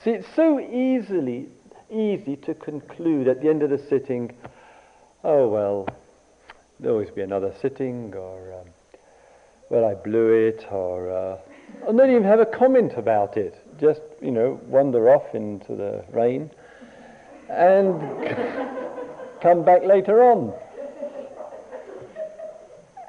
See, 0.04 0.12
it's 0.12 0.28
so 0.36 0.60
easily 0.60 1.50
easy 1.90 2.36
to 2.38 2.54
conclude 2.54 3.28
at 3.28 3.42
the 3.42 3.50
end 3.50 3.64
of 3.64 3.70
the 3.70 3.78
sitting, 3.78 4.36
oh 5.24 5.48
well, 5.48 5.88
there'll 6.80 6.98
always 6.98 7.12
be 7.12 7.22
another 7.22 7.54
sitting, 7.62 8.14
or 8.16 8.54
um, 8.54 8.68
well, 9.70 9.86
I 9.86 9.94
blew 9.94 10.48
it, 10.48 10.66
or 10.72 11.12
uh, 11.12 11.38
or 11.86 11.94
not 11.94 12.10
even 12.10 12.24
have 12.24 12.40
a 12.40 12.46
comment 12.46 12.94
about 12.98 13.38
it. 13.38 13.56
Just 13.80 14.02
you 14.22 14.32
know, 14.32 14.60
wander 14.66 15.10
off 15.10 15.34
into 15.34 15.76
the 15.76 16.04
rain, 16.12 16.52
and 17.50 18.02
come 19.42 19.64
back 19.64 19.84
later 19.84 20.24
on. 20.24 20.54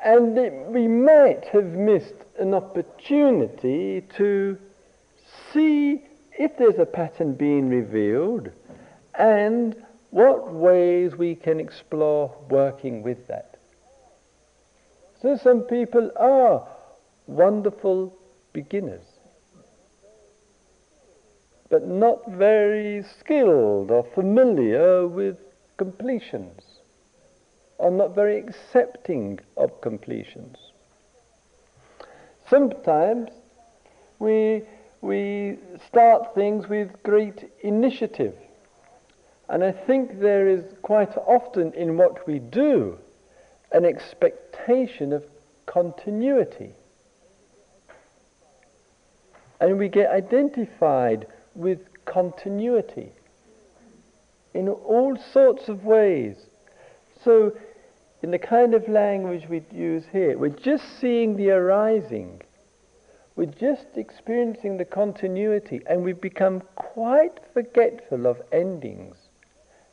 And 0.05 0.39
it, 0.39 0.53
we 0.69 0.87
might 0.87 1.45
have 1.53 1.65
missed 1.65 2.15
an 2.39 2.55
opportunity 2.55 4.03
to 4.17 4.57
see 5.53 6.05
if 6.39 6.57
there's 6.57 6.79
a 6.79 6.87
pattern 6.87 7.35
being 7.35 7.69
revealed 7.69 8.51
and 9.19 9.75
what 10.11 10.53
ways 10.53 11.17
we 11.17 11.35
can 11.35 11.61
explore 11.61 12.35
working 12.49 13.03
with 13.03 13.27
that. 13.27 13.48
So 15.21 15.37
some 15.37 15.63
people 15.63 16.13
are 16.17 16.67
wonderful 17.27 18.17
beginners, 18.53 19.05
but 21.69 21.89
not 21.89 22.31
very 22.31 23.03
skilled 23.19 23.91
or 23.91 24.05
familiar 24.15 25.09
with 25.09 25.37
completions, 25.77 26.63
or 27.79 27.91
not 27.91 28.15
very 28.15 28.39
accepting 28.39 29.41
of 29.57 29.81
completions. 29.81 30.57
Sometimes 32.49 33.31
we, 34.21 34.63
we 35.01 35.59
start 35.85 36.33
things 36.35 36.69
with 36.69 36.91
great 37.03 37.51
initiative. 37.63 38.35
And 39.49 39.65
I 39.65 39.73
think 39.73 40.21
there 40.21 40.47
is 40.47 40.63
quite 40.83 41.17
often 41.17 41.73
in 41.73 41.97
what 41.97 42.27
we 42.27 42.39
do 42.39 42.99
an 43.73 43.85
expectation 43.85 45.13
of 45.13 45.25
continuity. 45.67 46.73
And 49.61 49.79
we 49.79 49.89
get 49.89 50.11
identified 50.11 51.27
with 51.55 51.81
continuity 52.05 53.13
in 54.55 54.69
all 54.69 55.17
sorts 55.33 55.69
of 55.69 55.85
ways. 55.85 56.37
So, 57.25 57.53
in 58.23 58.31
the 58.31 58.39
kind 58.39 58.75
of 58.75 58.89
language 58.89 59.49
we 59.49 59.63
use 59.73 60.05
here, 60.11 60.37
we're 60.37 60.49
just 60.49 60.85
seeing 61.01 61.37
the 61.37 61.51
arising. 61.51 62.43
We're 63.37 63.47
just 63.47 63.87
experiencing 63.95 64.77
the 64.77 64.85
continuity, 64.85 65.83
and 65.87 66.03
we 66.03 66.13
become 66.13 66.63
quite 66.75 67.39
forgetful 67.53 68.27
of 68.27 68.43
endings 68.51 69.17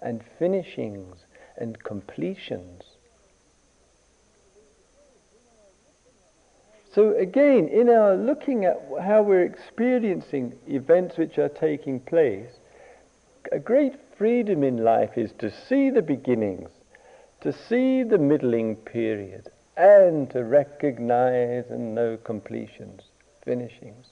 and 0.01 0.23
finishings 0.39 1.25
and 1.57 1.81
completions. 1.83 2.94
So 6.95 7.13
again, 7.17 7.67
in 7.67 7.89
our 7.89 8.15
looking 8.15 8.63
at 8.63 8.81
how 9.01 9.21
we're 9.21 9.43
experiencing 9.43 10.53
events 10.65 11.17
which 11.17 11.37
are 11.37 11.49
taking 11.49 11.99
place, 11.99 12.51
a 13.51 13.59
great 13.59 13.95
freedom 14.17 14.63
in 14.63 14.77
life 14.77 15.17
is 15.17 15.33
to 15.39 15.51
see 15.51 15.89
the 15.89 16.01
beginnings, 16.01 16.69
to 17.41 17.51
see 17.51 18.03
the 18.03 18.17
middling 18.17 18.77
period, 18.77 19.49
and 19.75 20.29
to 20.29 20.45
recognize 20.45 21.65
and 21.69 21.93
know 21.93 22.15
completions, 22.15 23.01
finishings. 23.43 24.07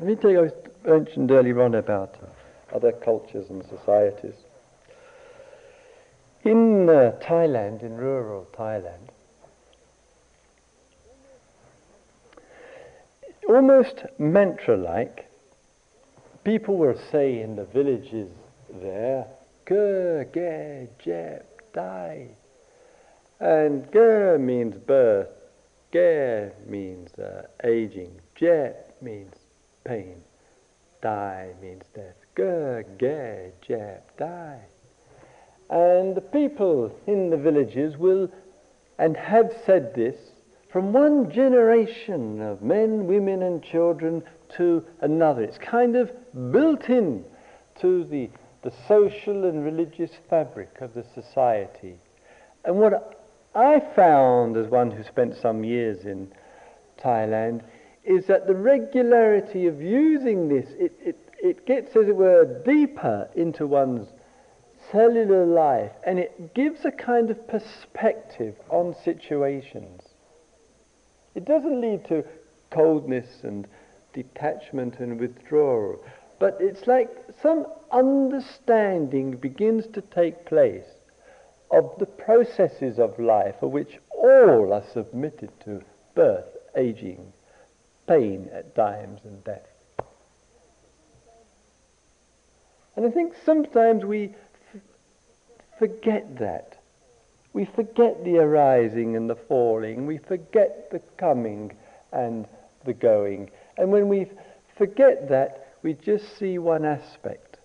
Let 0.00 0.08
me 0.08 0.16
take, 0.16 0.36
I 0.36 0.88
mentioned 0.88 1.30
earlier 1.30 1.62
on 1.62 1.76
about 1.76 2.16
other 2.74 2.90
cultures 2.90 3.48
and 3.48 3.64
societies. 3.66 4.34
In 6.42 6.88
uh, 6.88 7.12
Thailand, 7.22 7.82
in 7.82 7.98
rural 7.98 8.46
Thailand, 8.56 9.10
almost 13.46 14.04
mantra 14.18 14.76
like, 14.76 15.30
people 16.42 16.78
will 16.78 16.98
say 17.10 17.40
in 17.42 17.56
the 17.56 17.66
villages 17.66 18.30
there, 18.80 19.26
Ge, 19.66 20.32
Ge, 20.32 20.88
Jep, 21.04 21.72
Die. 21.74 22.28
And 23.38 23.86
Ge 23.92 24.40
means 24.40 24.76
birth, 24.76 25.28
Ge 25.92 26.52
means 26.66 27.12
uh, 27.18 27.42
aging, 27.64 28.18
Jep 28.34 28.96
means 29.02 29.34
pain, 29.84 30.22
Die 31.02 31.52
means 31.60 31.84
death. 31.94 32.16
Ge, 32.34 32.84
Ge, 32.98 33.52
Jep, 33.66 34.16
Die. 34.16 34.60
And 35.70 36.16
the 36.16 36.20
people 36.20 36.92
in 37.06 37.30
the 37.30 37.36
villages 37.36 37.96
will, 37.96 38.28
and 38.98 39.16
have 39.16 39.52
said 39.64 39.94
this 39.94 40.16
from 40.72 40.92
one 40.92 41.30
generation 41.30 42.40
of 42.40 42.60
men, 42.60 43.06
women, 43.06 43.42
and 43.42 43.62
children 43.62 44.22
to 44.56 44.84
another. 45.00 45.42
It's 45.42 45.58
kind 45.58 45.96
of 45.96 46.10
built 46.52 46.88
in 46.88 47.24
to 47.80 48.04
the, 48.04 48.30
the 48.62 48.72
social 48.88 49.44
and 49.44 49.64
religious 49.64 50.10
fabric 50.28 50.80
of 50.80 50.92
the 50.94 51.04
society. 51.14 51.94
And 52.64 52.76
what 52.76 53.24
I 53.54 53.80
found, 53.94 54.56
as 54.56 54.66
one 54.66 54.90
who 54.90 55.04
spent 55.04 55.36
some 55.36 55.64
years 55.64 56.04
in 56.04 56.32
Thailand, 57.02 57.62
is 58.04 58.26
that 58.26 58.46
the 58.46 58.54
regularity 58.54 59.66
of 59.66 59.80
using 59.80 60.48
this, 60.48 60.66
it, 60.78 60.92
it, 61.00 61.18
it 61.42 61.66
gets, 61.66 61.94
as 61.96 62.08
it 62.08 62.16
were, 62.16 62.62
deeper 62.64 63.28
into 63.34 63.66
one's 63.66 64.08
cellular 64.90 65.46
life 65.46 65.92
and 66.04 66.18
it 66.18 66.54
gives 66.54 66.84
a 66.84 66.90
kind 66.90 67.30
of 67.30 67.48
perspective 67.48 68.54
on 68.68 68.94
situations. 69.04 70.02
It 71.34 71.44
doesn't 71.44 71.80
lead 71.80 72.04
to 72.08 72.24
coldness 72.70 73.42
and 73.42 73.66
detachment 74.12 74.98
and 74.98 75.20
withdrawal, 75.20 76.02
but 76.38 76.56
it's 76.60 76.86
like 76.86 77.10
some 77.42 77.66
understanding 77.92 79.36
begins 79.36 79.86
to 79.88 80.00
take 80.00 80.46
place 80.46 80.86
of 81.70 81.94
the 81.98 82.06
processes 82.06 82.98
of 82.98 83.18
life 83.18 83.56
of 83.62 83.70
which 83.70 83.98
all 84.10 84.72
are 84.72 84.84
submitted 84.92 85.50
to 85.64 85.82
birth, 86.14 86.56
aging, 86.76 87.32
pain 88.08 88.48
at 88.52 88.74
times, 88.74 89.20
and 89.24 89.44
death. 89.44 89.68
And 92.96 93.06
I 93.06 93.10
think 93.10 93.34
sometimes 93.44 94.04
we 94.04 94.34
forget 95.80 96.38
that. 96.38 96.76
We 97.54 97.64
forget 97.64 98.22
the 98.22 98.36
arising 98.36 99.16
and 99.16 99.28
the 99.28 99.34
falling. 99.34 100.06
We 100.06 100.18
forget 100.18 100.90
the 100.92 101.00
coming 101.16 101.72
and 102.12 102.46
the 102.84 102.92
going. 102.92 103.50
And 103.78 103.90
when 103.90 104.08
we 104.08 104.26
forget 104.76 105.30
that, 105.30 105.74
we 105.82 105.94
just 105.94 106.38
see 106.38 106.58
one 106.58 106.84
aspect. 106.84 107.56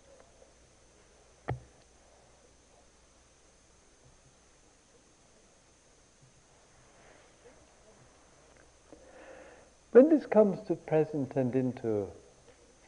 When 9.91 10.09
this 10.09 10.25
comes 10.25 10.65
to 10.67 10.75
present 10.75 11.35
and 11.35 11.53
into 11.53 12.07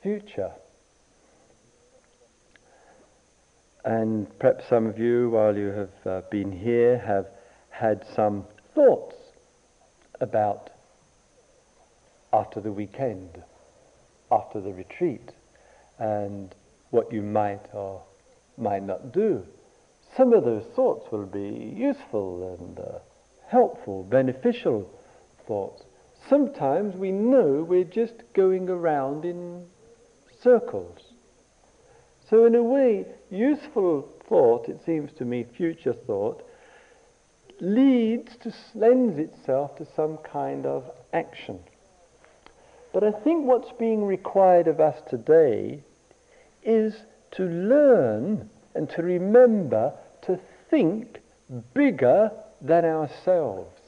future, 0.01 0.51
and 3.88 4.28
perhaps 4.38 4.65
some 4.67 4.86
of 4.86 5.00
you, 5.00 5.30
while 5.30 5.56
you 5.56 5.67
have 5.67 6.06
uh, 6.06 6.21
been 6.30 6.52
here, 6.52 6.97
have 7.08 7.28
had 7.69 8.06
some 8.13 8.43
thoughts 8.76 9.15
about 10.19 10.71
after 12.34 12.60
the 12.60 12.71
weekend, 12.71 13.41
after 14.30 14.60
the 14.60 14.73
retreat, 14.73 15.32
and 16.00 16.54
what 16.89 17.13
you 17.13 17.21
might 17.21 17.62
or 17.71 18.04
might 18.58 18.84
not 18.84 19.13
do. 19.13 19.41
Some 20.17 20.34
of 20.34 20.43
those 20.43 20.65
thoughts 20.76 21.10
will 21.10 21.26
be 21.26 21.73
useful 21.73 22.58
and 22.60 22.80
uh, 22.80 23.00
helpful, 23.47 24.04
beneficial 24.04 24.91
thoughts. 25.47 25.84
Sometimes 26.28 26.93
we 26.97 27.13
know 27.13 27.65
we're 27.65 27.86
just 27.86 28.15
going 28.34 28.67
around 28.67 29.23
in 29.23 29.65
circles. 30.43 31.06
So, 32.29 32.45
in 32.45 32.55
a 32.55 32.63
way, 32.63 33.05
useful 33.29 34.09
thought, 34.27 34.67
it 34.67 34.81
seems 34.85 35.13
to 35.13 35.25
me, 35.25 35.45
future 35.55 35.93
thought, 35.93 36.43
leads 37.59 38.35
to, 38.37 38.53
lends 38.75 39.17
itself 39.17 39.77
to 39.77 39.87
some 39.95 40.17
kind 40.17 40.65
of 40.65 40.83
action. 41.13 41.59
But 42.93 43.03
I 43.03 43.11
think 43.11 43.45
what's 43.45 43.71
being 43.79 44.03
required 44.03 44.67
of 44.67 44.79
us 44.79 44.99
today 45.09 45.83
is 46.63 46.95
to 47.31 47.43
learn 47.43 48.49
and 48.75 48.89
to 48.91 49.01
remember 49.01 49.93
to 50.23 50.39
think 50.69 51.19
bigger 51.73 52.31
than 52.61 52.85
ourselves. 52.85 53.79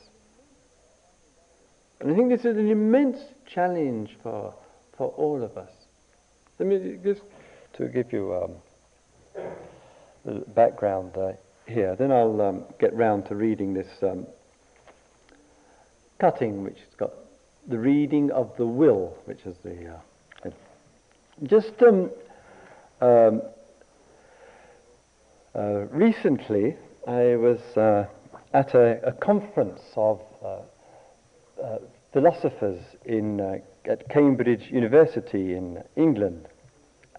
And 1.99 2.11
I 2.11 2.15
think 2.15 2.29
this 2.29 2.45
is 2.45 2.57
an 2.57 2.69
immense 2.69 3.19
challenge 3.45 4.17
for, 4.23 4.53
for 4.97 5.09
all 5.09 5.43
of 5.43 5.57
us. 5.57 5.71
Let 6.57 6.69
me 6.69 6.97
just 7.03 7.21
to 7.79 7.87
give 7.87 8.11
you 8.11 8.35
um, 8.35 9.43
the 10.25 10.43
background 10.53 11.15
uh, 11.15 11.31
here, 11.65 11.95
then 11.95 12.11
I'll 12.11 12.41
um, 12.41 12.65
get 12.77 12.93
round 12.93 13.25
to 13.27 13.35
reading 13.35 13.73
this 13.73 13.87
um, 14.03 14.27
cutting, 16.19 16.63
which 16.63 16.77
has 16.77 16.95
got 16.97 17.13
the 17.67 17.79
reading 17.79 18.31
of 18.31 18.51
the 18.57 18.65
will, 18.65 19.15
which 19.25 19.45
is 19.45 19.55
the. 19.63 19.95
Uh, 20.45 20.49
just 21.43 21.71
um, 21.81 22.09
um, 22.99 23.41
uh, 25.55 25.85
recently, 25.89 26.75
I 27.07 27.37
was 27.37 27.59
uh, 27.77 28.07
at 28.53 28.73
a, 28.75 28.99
a, 29.07 29.13
conference 29.13 29.79
of 29.95 30.21
uh, 30.43 30.59
uh, 31.63 31.77
philosophers 32.11 32.81
in, 33.05 33.61
at 33.85 34.09
Cambridge 34.09 34.69
University 34.69 35.53
in 35.53 35.81
England. 35.95 36.49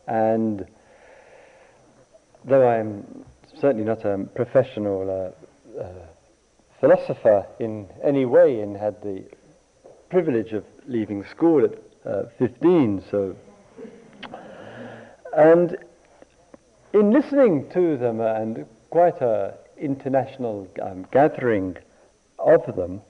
And 0.06 0.66
though 2.44 2.68
I'm 2.68 3.24
certainly 3.60 3.84
not 3.84 4.04
a 4.04 4.18
professional 4.34 5.34
uh, 5.78 5.80
uh, 5.80 5.92
philosopher 6.80 7.46
in 7.58 7.86
any 8.02 8.24
way 8.24 8.60
and 8.60 8.76
had 8.76 9.02
the 9.02 9.24
privilege 10.08 10.52
of 10.52 10.64
leaving 10.86 11.24
school 11.26 11.64
at 11.64 11.74
uh, 12.04 12.24
15, 12.38 13.04
so. 13.10 13.36
And 15.36 15.76
in 16.92 17.12
listening 17.12 17.70
to 17.70 17.96
them 17.96 18.20
and 18.20 18.66
quite 18.90 19.20
an 19.20 19.52
international 19.78 20.66
um, 20.82 21.06
gathering 21.12 21.76
of 22.38 22.74
them, 22.74 23.00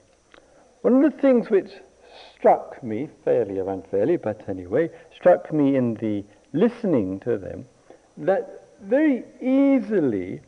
one 0.81 1.03
of 1.03 1.11
the 1.11 1.17
things 1.21 1.49
which 1.49 1.71
struck 2.37 2.83
me, 2.83 3.09
fairly 3.23 3.59
or 3.59 3.69
unfairly, 3.69 4.17
but 4.17 4.47
anyway, 4.47 4.89
struck 5.15 5.51
me 5.53 5.75
in 5.75 5.95
the 5.95 6.23
listening 6.53 7.19
to 7.21 7.37
them, 7.37 7.65
that 8.17 8.67
very 8.83 9.23
easily 9.41 10.41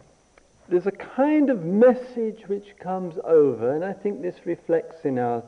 there's 0.70 0.88
a 0.88 0.92
kind 0.92 1.50
of 1.50 1.64
message 1.64 2.44
which 2.48 2.78
comes 2.80 3.16
over, 3.24 3.76
and 3.76 3.84
I 3.84 3.94
think 3.94 4.22
this 4.22 4.36
reflects 4.46 5.04
in 5.04 5.20
our 5.20 5.44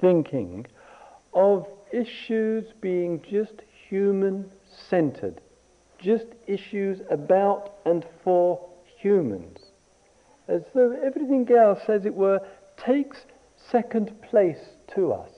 thinking, 0.00 0.66
of 1.32 1.66
issues 1.92 2.66
being 2.80 3.22
just 3.28 3.62
human 3.88 4.50
centered, 4.88 5.40
just 5.98 6.26
issues 6.46 7.00
about 7.10 7.74
and 7.84 8.04
for 8.22 8.60
humans. 9.00 9.58
As 10.48 10.62
though 10.74 10.98
everything 11.04 11.48
else, 11.52 11.80
as 11.88 12.06
it 12.06 12.14
were, 12.14 12.40
takes 12.76 13.26
second 13.70 14.20
place 14.22 14.76
to 14.94 15.12
us. 15.12 15.30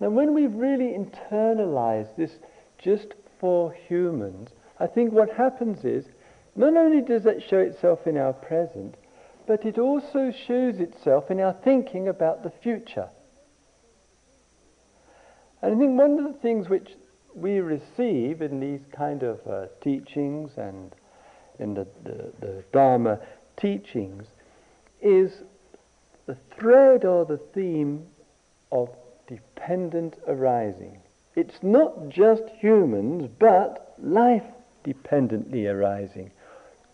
Now, 0.00 0.10
when 0.10 0.34
we've 0.34 0.54
really 0.54 0.96
internalized 0.96 2.16
this 2.16 2.38
just 2.82 3.14
for 3.40 3.72
humans, 3.72 4.50
I 4.78 4.86
think 4.86 5.12
what 5.12 5.30
happens 5.30 5.84
is 5.84 6.06
not 6.56 6.76
only 6.76 7.00
does 7.00 7.22
that 7.24 7.42
show 7.42 7.58
itself 7.58 8.06
in 8.06 8.16
our 8.16 8.32
present, 8.32 8.96
but 9.46 9.64
it 9.64 9.78
also 9.78 10.32
shows 10.46 10.78
itself 10.78 11.30
in 11.30 11.40
our 11.40 11.52
thinking 11.64 12.08
about 12.08 12.42
the 12.42 12.52
future. 12.62 13.08
And 15.60 15.74
I 15.74 15.78
think 15.78 15.98
one 15.98 16.18
of 16.18 16.32
the 16.32 16.38
things 16.40 16.68
which 16.68 16.90
we 17.34 17.60
receive 17.60 18.42
in 18.42 18.60
these 18.60 18.80
kind 18.92 19.22
of 19.22 19.40
uh, 19.46 19.66
teachings 19.80 20.52
and 20.56 20.94
in 21.58 21.74
the, 21.74 21.86
the, 22.04 22.32
the 22.40 22.64
Dharma 22.72 23.20
teachings 23.56 24.26
is 25.00 25.42
the 26.26 26.36
thread 26.56 27.04
or 27.04 27.24
the 27.24 27.38
theme 27.54 28.06
of 28.70 28.90
dependent 29.26 30.18
arising. 30.26 31.01
It's 31.34 31.62
not 31.62 32.08
just 32.08 32.42
humans, 32.58 33.28
but 33.38 33.94
life 34.02 34.44
dependently 34.84 35.66
arising. 35.66 36.30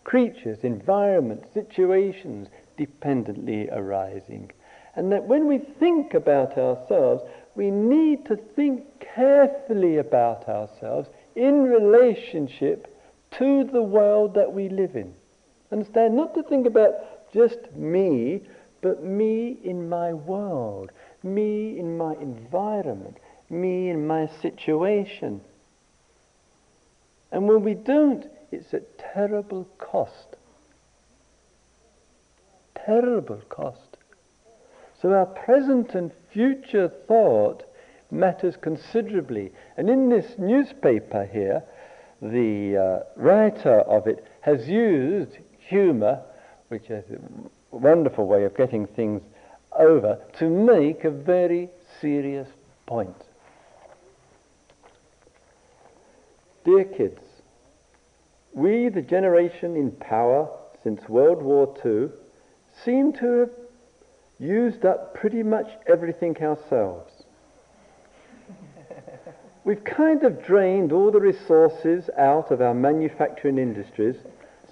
Creatures, 0.03 0.59
environments, 0.63 1.53
situations 1.53 2.47
dependently 2.77 3.69
arising. 3.69 4.51
And 4.95 5.11
that 5.11 5.25
when 5.25 5.47
we 5.47 5.57
think 5.57 6.13
about 6.13 6.57
ourselves, 6.57 7.23
we 7.55 7.69
need 7.69 8.25
to 8.25 8.35
think 8.35 8.85
carefully 8.99 9.97
about 9.97 10.47
ourselves 10.47 11.09
in 11.35 11.63
relationship 11.63 12.95
to 13.31 13.63
the 13.65 13.83
world 13.83 14.33
that 14.35 14.51
we 14.51 14.69
live 14.69 14.95
in. 14.95 15.13
Understand? 15.71 16.15
Not 16.15 16.33
to 16.35 16.43
think 16.43 16.65
about 16.65 17.31
just 17.33 17.59
me, 17.75 18.41
but 18.81 19.03
me 19.03 19.59
in 19.63 19.89
my 19.89 20.13
world, 20.13 20.91
me 21.21 21.77
in 21.77 21.97
my 21.97 22.13
environment, 22.15 23.17
me 23.49 23.89
and 23.89 24.07
my 24.07 24.27
situation. 24.41 25.41
And 27.31 27.47
when 27.47 27.63
we 27.63 27.73
don't, 27.73 28.25
it's 28.51 28.73
at 28.73 28.97
terrible 28.97 29.67
cost. 29.77 30.35
Terrible 32.75 33.41
cost. 33.49 33.97
So 35.01 35.11
our 35.13 35.25
present 35.25 35.95
and 35.95 36.11
future 36.31 36.91
thought 37.07 37.63
matters 38.11 38.55
considerably. 38.57 39.51
And 39.77 39.89
in 39.89 40.09
this 40.09 40.37
newspaper 40.37 41.25
here, 41.25 41.63
the 42.21 42.77
uh, 42.77 42.99
writer 43.15 43.79
of 43.81 44.07
it 44.07 44.25
has 44.41 44.67
used 44.67 45.37
humour, 45.59 46.21
which 46.67 46.89
is 46.89 47.05
a 47.11 47.75
wonderful 47.75 48.25
way 48.25 48.43
of 48.43 48.57
getting 48.57 48.87
things 48.87 49.21
over, 49.77 50.19
to 50.39 50.49
make 50.49 51.03
a 51.03 51.11
very 51.11 51.69
serious 52.01 52.47
point. 52.85 53.15
Dear 56.65 56.83
kids, 56.83 57.21
we, 58.53 58.89
the 58.89 59.01
generation 59.01 59.75
in 59.75 59.91
power 59.91 60.49
since 60.83 61.07
World 61.07 61.41
War 61.41 61.73
II, 61.85 62.09
seem 62.83 63.13
to 63.13 63.39
have 63.39 63.49
used 64.39 64.85
up 64.85 65.13
pretty 65.13 65.43
much 65.43 65.67
everything 65.87 66.35
ourselves. 66.37 67.11
We've 69.63 69.83
kind 69.83 70.23
of 70.23 70.43
drained 70.43 70.91
all 70.91 71.11
the 71.11 71.19
resources 71.19 72.09
out 72.17 72.49
of 72.49 72.61
our 72.61 72.73
manufacturing 72.73 73.57
industries, 73.57 74.15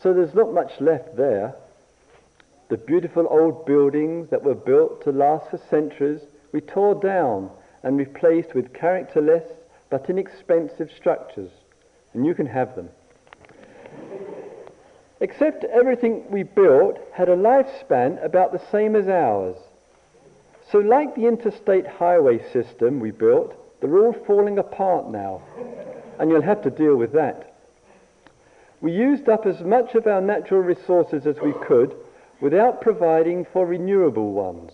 so 0.02 0.13
there's 0.13 0.34
not 0.34 0.54
much 0.54 0.71
left 0.80 1.15
there. 1.15 1.56
The 2.69 2.78
beautiful 2.78 3.28
old 3.30 3.65
buildings 3.65 4.30
that 4.30 4.43
were 4.43 4.56
built 4.56 5.04
to 5.04 5.12
last 5.12 5.50
for 5.52 5.58
centuries, 5.69 6.21
we 6.52 6.62
tore 6.62 6.95
down 6.95 7.52
and 7.84 7.97
replaced 7.97 8.56
with 8.56 8.73
characterless 8.73 9.43
but 9.89 10.10
inexpensive 10.10 10.91
structures, 10.91 11.52
and 12.13 12.26
you 12.26 12.34
can 12.34 12.48
have 12.48 12.76
them. 12.76 12.89
Except 15.20 15.63
everything 15.63 16.30
we 16.30 16.43
built 16.43 17.00
had 17.13 17.30
a 17.30 17.36
lifespan 17.36 18.24
about 18.24 18.52
the 18.52 18.62
same 18.72 18.96
as 18.96 19.08
ours. 19.08 19.58
So, 20.72 20.80
like 20.80 21.15
the 21.15 21.26
interstate 21.26 21.88
highway 21.88 22.39
system 22.52 23.00
we 23.00 23.12
built, 23.12 23.56
they're 23.80 23.98
all 23.98 24.13
falling 24.13 24.60
apart 24.60 25.10
now, 25.10 25.41
and 26.20 26.30
you'll 26.30 26.41
have 26.41 26.62
to 26.63 26.70
deal 26.70 26.96
with 26.96 27.13
that. 27.13 27.56
We 28.82 28.91
used 28.91 29.28
up 29.28 29.46
as 29.46 29.62
much 29.62 29.96
of 29.96 30.06
our 30.06 30.22
natural 30.22 30.62
resources 30.62 31.26
as 31.26 31.38
we 31.43 31.54
could 31.65 31.96
without 32.41 32.82
providing 32.82 33.46
for 33.52 33.65
renewable 33.65 34.34
ones. 34.34 34.72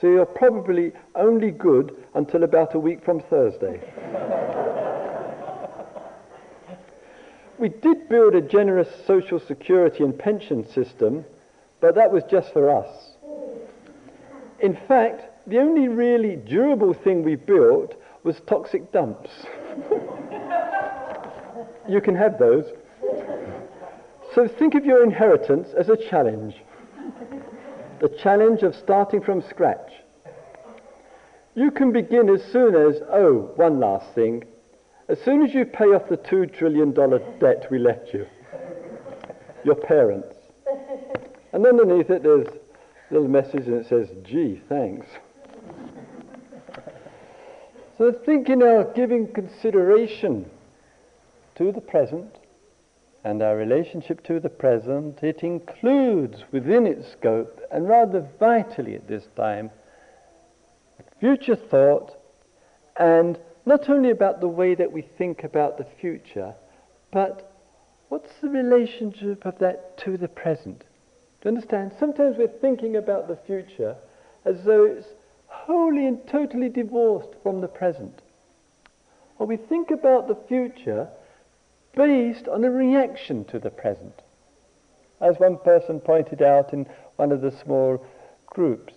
So 0.00 0.08
you're 0.08 0.26
probably 0.26 0.92
only 1.14 1.52
good 1.52 1.96
until 2.14 2.42
about 2.42 2.74
a 2.74 2.80
week 2.80 3.04
from 3.04 3.20
Thursday. 3.20 3.80
We 7.58 7.68
did 7.68 8.08
build 8.08 8.34
a 8.34 8.40
generous 8.40 8.88
social 9.06 9.38
security 9.40 10.04
and 10.04 10.18
pension 10.18 10.66
system, 10.66 11.24
but 11.80 11.94
that 11.94 12.12
was 12.12 12.22
just 12.30 12.52
for 12.52 12.70
us. 12.70 13.12
In 14.60 14.76
fact, 14.88 15.22
the 15.46 15.58
only 15.58 15.88
really 15.88 16.36
durable 16.36 16.94
thing 16.94 17.22
we 17.22 17.36
built 17.36 17.94
was 18.24 18.40
toxic 18.46 18.92
dumps. 18.92 19.30
you 21.88 22.00
can 22.00 22.14
have 22.14 22.38
those. 22.38 22.64
So 24.34 24.48
think 24.48 24.74
of 24.74 24.84
your 24.84 25.02
inheritance 25.04 25.68
as 25.78 25.88
a 25.88 25.96
challenge. 25.96 26.56
The 28.00 28.08
challenge 28.22 28.62
of 28.62 28.74
starting 28.74 29.22
from 29.22 29.42
scratch. 29.42 29.92
You 31.54 31.70
can 31.70 31.92
begin 31.92 32.28
as 32.28 32.42
soon 32.52 32.74
as, 32.74 33.00
oh, 33.10 33.52
one 33.56 33.80
last 33.80 34.14
thing, 34.14 34.44
as 35.08 35.20
soon 35.22 35.42
as 35.42 35.54
you 35.54 35.64
pay 35.64 35.86
off 35.86 36.08
the 36.08 36.16
$2 36.16 36.52
trillion 36.56 36.92
debt 36.92 37.66
we 37.70 37.78
left 37.78 38.12
you, 38.12 38.26
your 39.64 39.74
parents. 39.76 40.36
And 41.52 41.66
underneath 41.66 42.10
it 42.10 42.22
there's 42.22 42.46
a 42.48 43.14
little 43.14 43.28
message 43.28 43.66
and 43.66 43.74
it 43.76 43.88
says, 43.88 44.08
gee, 44.24 44.60
thanks. 44.68 45.06
So 47.98 48.12
thinking 48.12 48.62
of 48.62 48.94
giving 48.94 49.32
consideration 49.32 50.50
to 51.54 51.72
the 51.72 51.80
present 51.80 52.36
and 53.24 53.42
our 53.42 53.56
relationship 53.56 54.22
to 54.24 54.38
the 54.38 54.48
present, 54.48 55.22
it 55.22 55.42
includes 55.42 56.44
within 56.52 56.86
its 56.86 57.10
scope, 57.10 57.60
and 57.72 57.88
rather 57.88 58.24
vitally 58.38 58.94
at 58.94 59.08
this 59.08 59.26
time, 59.34 59.70
future 61.18 61.56
thought 61.56 62.16
and 62.98 63.38
not 63.66 63.88
only 63.90 64.10
about 64.10 64.40
the 64.40 64.48
way 64.48 64.74
that 64.76 64.92
we 64.92 65.02
think 65.02 65.42
about 65.42 65.76
the 65.76 65.86
future, 66.00 66.54
but 67.12 67.52
what's 68.08 68.32
the 68.40 68.48
relationship 68.48 69.44
of 69.44 69.58
that 69.58 69.98
to 69.98 70.16
the 70.16 70.28
present? 70.28 70.78
Do 70.78 71.50
you 71.50 71.56
understand? 71.56 71.92
Sometimes 71.98 72.36
we're 72.38 72.46
thinking 72.46 72.96
about 72.96 73.26
the 73.26 73.38
future 73.46 73.96
as 74.44 74.62
though 74.64 74.84
it's 74.84 75.08
wholly 75.48 76.06
and 76.06 76.24
totally 76.28 76.68
divorced 76.68 77.30
from 77.42 77.60
the 77.60 77.68
present. 77.68 78.22
Or 79.38 79.46
we 79.46 79.56
think 79.56 79.90
about 79.90 80.28
the 80.28 80.38
future 80.48 81.08
based 81.94 82.46
on 82.46 82.64
a 82.64 82.70
reaction 82.70 83.44
to 83.46 83.58
the 83.58 83.70
present. 83.70 84.14
As 85.20 85.38
one 85.38 85.58
person 85.58 85.98
pointed 85.98 86.40
out 86.40 86.72
in 86.72 86.86
one 87.16 87.32
of 87.32 87.40
the 87.40 87.50
small 87.50 88.04
groups, 88.46 88.94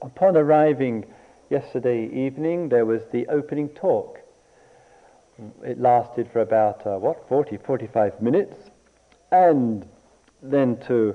upon 0.00 0.36
arriving 0.36 1.04
yesterday 1.50 2.08
evening, 2.12 2.68
there 2.68 2.84
was 2.84 3.02
the 3.12 3.26
opening 3.28 3.68
talk. 3.70 4.20
It 5.62 5.80
lasted 5.80 6.28
for 6.32 6.40
about, 6.40 6.86
uh, 6.86 6.98
what, 6.98 7.28
40, 7.28 7.58
45 7.58 8.22
minutes. 8.22 8.56
And 9.30 9.86
then 10.42 10.78
to 10.86 11.14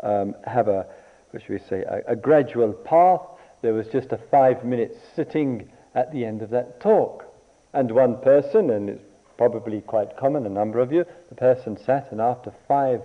um, 0.00 0.34
have 0.46 0.68
a, 0.68 0.86
what 1.30 1.42
should 1.42 1.52
we 1.52 1.68
say, 1.68 1.82
a, 1.82 2.12
a 2.12 2.16
gradual 2.16 2.72
path 2.72 3.20
there 3.62 3.72
was 3.72 3.86
just 3.86 4.10
a 4.10 4.18
five 4.30 4.64
minute 4.64 4.98
sitting 5.14 5.70
at 5.94 6.12
the 6.12 6.24
end 6.24 6.42
of 6.42 6.50
that 6.50 6.80
talk. 6.80 7.24
And 7.72 7.90
one 7.92 8.20
person, 8.20 8.70
and 8.70 8.90
it's 8.90 9.04
probably 9.38 9.80
quite 9.80 10.16
common, 10.16 10.44
a 10.44 10.50
number 10.50 10.80
of 10.80 10.92
you, 10.92 11.06
the 11.28 11.34
person 11.36 11.78
sat 11.78 12.08
and 12.10 12.20
after 12.20 12.52
five 12.68 13.00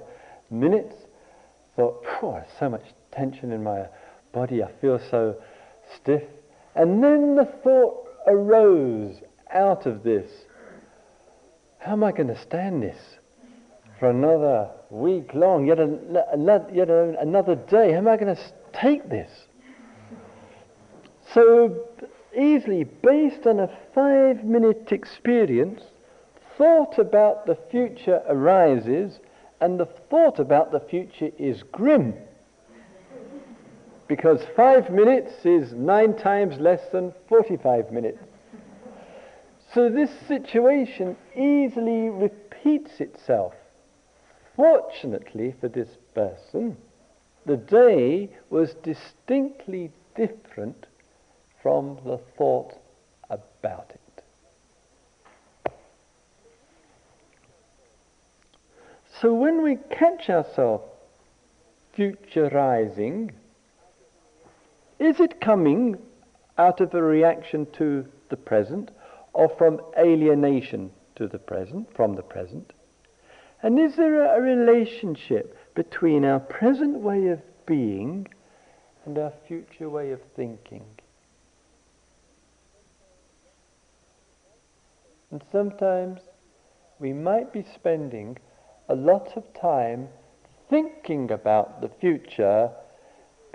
minutes 0.50 0.96
thought, 1.76 2.04
so 2.60 2.70
much 2.70 2.84
tension 3.12 3.52
in 3.52 3.64
my 3.64 3.86
body, 4.34 4.64
I 4.64 4.72
feel 4.82 5.00
so 5.00 5.36
stiff. 5.96 6.24
And 6.78 7.04
then 7.04 7.36
the 7.36 7.46
thought 7.64 8.08
arose 8.28 9.22
out 9.52 9.86
of 9.86 10.04
this 10.04 10.30
how 11.80 11.94
am 11.94 12.04
I 12.04 12.12
going 12.12 12.28
to 12.28 12.38
stand 12.42 12.84
this 12.84 12.98
for 13.98 14.10
another 14.10 14.70
week 14.90 15.34
long, 15.34 15.66
yet, 15.66 15.78
yet 16.74 16.90
another 16.90 17.56
day? 17.56 17.92
How 17.94 18.00
am 18.00 18.08
I 18.10 18.18
going 18.18 18.36
to 18.36 18.42
take 18.74 19.10
this? 19.10 19.30
So 21.34 21.88
easily, 22.38 22.84
based 22.84 23.48
on 23.48 23.62
a 23.62 23.70
five 23.94 24.44
minute 24.44 24.92
experience, 24.92 25.82
thought 26.58 27.00
about 27.00 27.46
the 27.46 27.58
future 27.72 28.22
arises, 28.28 29.20
and 29.62 29.80
the 29.80 29.86
thought 29.86 30.40
about 30.40 30.74
the 30.74 30.82
future 30.82 31.30
is 31.38 31.64
grim. 31.72 32.16
Because 34.08 34.42
five 34.56 34.90
minutes 34.90 35.46
is 35.46 35.74
nine 35.74 36.16
times 36.16 36.60
less 36.60 36.82
than 36.92 37.14
45 37.28 37.92
minutes. 37.92 38.24
So 39.74 39.90
this 39.90 40.10
situation 40.28 41.18
easily 41.36 42.10
repeats 42.10 43.02
itself. 43.02 43.54
Fortunately 44.56 45.54
for 45.60 45.68
this 45.68 45.90
person, 46.16 46.78
the 47.46 47.58
day 47.58 48.30
was 48.50 48.74
distinctly 48.76 49.92
different 50.16 50.88
from 51.62 52.00
the 52.06 52.18
thought 52.38 52.74
about 53.30 53.92
it. 53.94 54.00
So 59.22 59.34
when 59.34 59.64
we 59.64 59.78
catch 59.90 60.30
ourselves 60.30 60.84
futurizing, 61.98 63.32
is 65.00 65.20
it 65.20 65.40
coming 65.42 65.98
out 66.58 66.82
of 66.82 66.94
a 66.94 67.02
reaction 67.02 67.68
to 67.74 68.06
the 68.30 68.38
present 68.38 68.92
or 69.34 69.50
from 69.50 69.80
alienation 69.98 70.92
to 71.16 71.28
the 71.28 71.40
present, 71.40 71.88
from 71.96 72.16
the 72.16 72.24
present? 72.24 72.74
And 73.62 73.80
is 73.80 73.96
there 73.96 74.24
a 74.24 74.42
relationship 74.42 75.58
between 75.76 76.26
our 76.26 76.40
present 76.40 77.00
way 77.00 77.28
of 77.28 77.42
being 77.66 78.28
and 79.06 79.18
our 79.18 79.34
future 79.48 79.90
way 79.90 80.12
of 80.12 80.20
thinking? 80.36 80.86
And 85.32 85.44
sometimes 85.52 86.22
we 87.00 87.14
might 87.14 87.52
be 87.52 87.66
spending 87.76 88.38
a 88.90 88.96
lot 88.96 89.36
of 89.36 89.44
time 89.54 90.08
thinking 90.70 91.32
about 91.32 91.82
the 91.82 91.90
future 91.90 92.72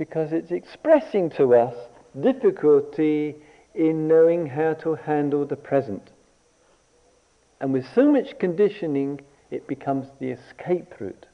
because 0.02 0.32
it's 0.32 0.50
expressing 0.50 1.30
to 1.30 1.54
us 1.54 1.76
difficulty 2.20 3.36
in 3.76 4.08
knowing 4.08 4.44
how 4.48 4.74
to 4.74 4.96
handle 4.96 5.46
the 5.46 5.54
present. 5.54 6.10
And 7.60 7.72
with 7.72 7.86
so 7.94 8.10
much 8.10 8.36
conditioning, 8.40 9.20
it 9.52 9.68
becomes 9.68 10.08
the 10.18 10.30
escape 10.30 10.92
route. 10.98 11.26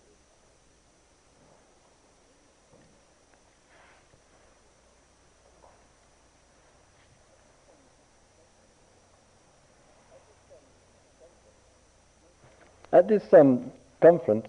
At 12.92 13.08
this 13.08 13.22
um, 13.32 13.72
conference, 14.02 14.46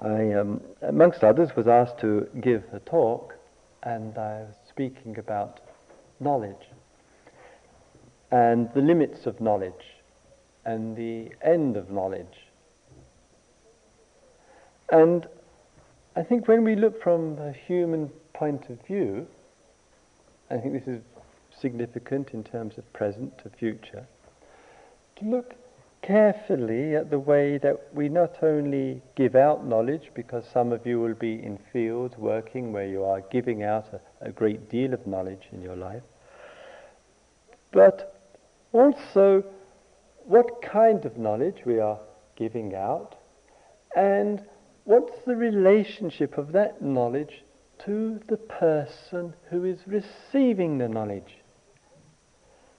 I, 0.00 0.32
um, 0.32 0.60
amongst 0.82 1.24
others, 1.24 1.54
was 1.56 1.66
asked 1.66 1.98
to 2.00 2.28
give 2.40 2.64
a 2.72 2.80
talk, 2.80 3.34
and 3.82 4.16
I 4.16 4.42
was 4.42 4.54
speaking 4.68 5.18
about 5.18 5.60
knowledge 6.20 6.68
and 8.30 8.68
the 8.74 8.80
limits 8.80 9.26
of 9.26 9.40
knowledge 9.40 9.96
and 10.64 10.96
the 10.96 11.32
end 11.42 11.76
of 11.76 11.90
knowledge. 11.90 12.46
And 14.90 15.26
I 16.16 16.22
think 16.22 16.48
when 16.48 16.64
we 16.64 16.76
look 16.76 17.02
from 17.02 17.38
a 17.38 17.52
human 17.52 18.10
point 18.34 18.68
of 18.68 18.80
view, 18.86 19.26
I 20.50 20.58
think 20.58 20.74
this 20.74 20.88
is 20.88 21.02
significant 21.58 22.30
in 22.32 22.44
terms 22.44 22.78
of 22.78 22.90
present 22.92 23.38
to 23.38 23.50
future, 23.50 24.06
to 25.16 25.24
look 25.24 25.54
carefully 26.02 26.94
at 26.96 27.10
the 27.10 27.18
way 27.18 27.58
that 27.58 27.76
we 27.92 28.08
not 28.08 28.42
only 28.42 29.02
give 29.16 29.34
out 29.34 29.66
knowledge, 29.66 30.10
because 30.14 30.44
some 30.52 30.72
of 30.72 30.86
you 30.86 31.00
will 31.00 31.14
be 31.14 31.34
in 31.42 31.58
fields 31.72 32.16
working 32.16 32.72
where 32.72 32.86
you 32.86 33.04
are 33.04 33.20
giving 33.30 33.62
out 33.62 33.86
a, 33.92 34.28
a 34.28 34.30
great 34.30 34.70
deal 34.70 34.94
of 34.94 35.06
knowledge 35.06 35.48
in 35.52 35.60
your 35.62 35.76
life, 35.76 36.02
but 37.72 38.22
also 38.72 39.44
what 40.24 40.62
kind 40.62 41.04
of 41.04 41.16
knowledge 41.16 41.62
we 41.64 41.80
are 41.80 41.98
giving 42.36 42.74
out 42.74 43.16
and 43.96 44.44
what's 44.84 45.18
the 45.26 45.36
relationship 45.36 46.38
of 46.38 46.52
that 46.52 46.80
knowledge 46.82 47.42
to 47.84 48.20
the 48.28 48.36
person 48.36 49.34
who 49.50 49.64
is 49.64 49.78
receiving 49.86 50.78
the 50.78 50.88
knowledge. 50.88 51.38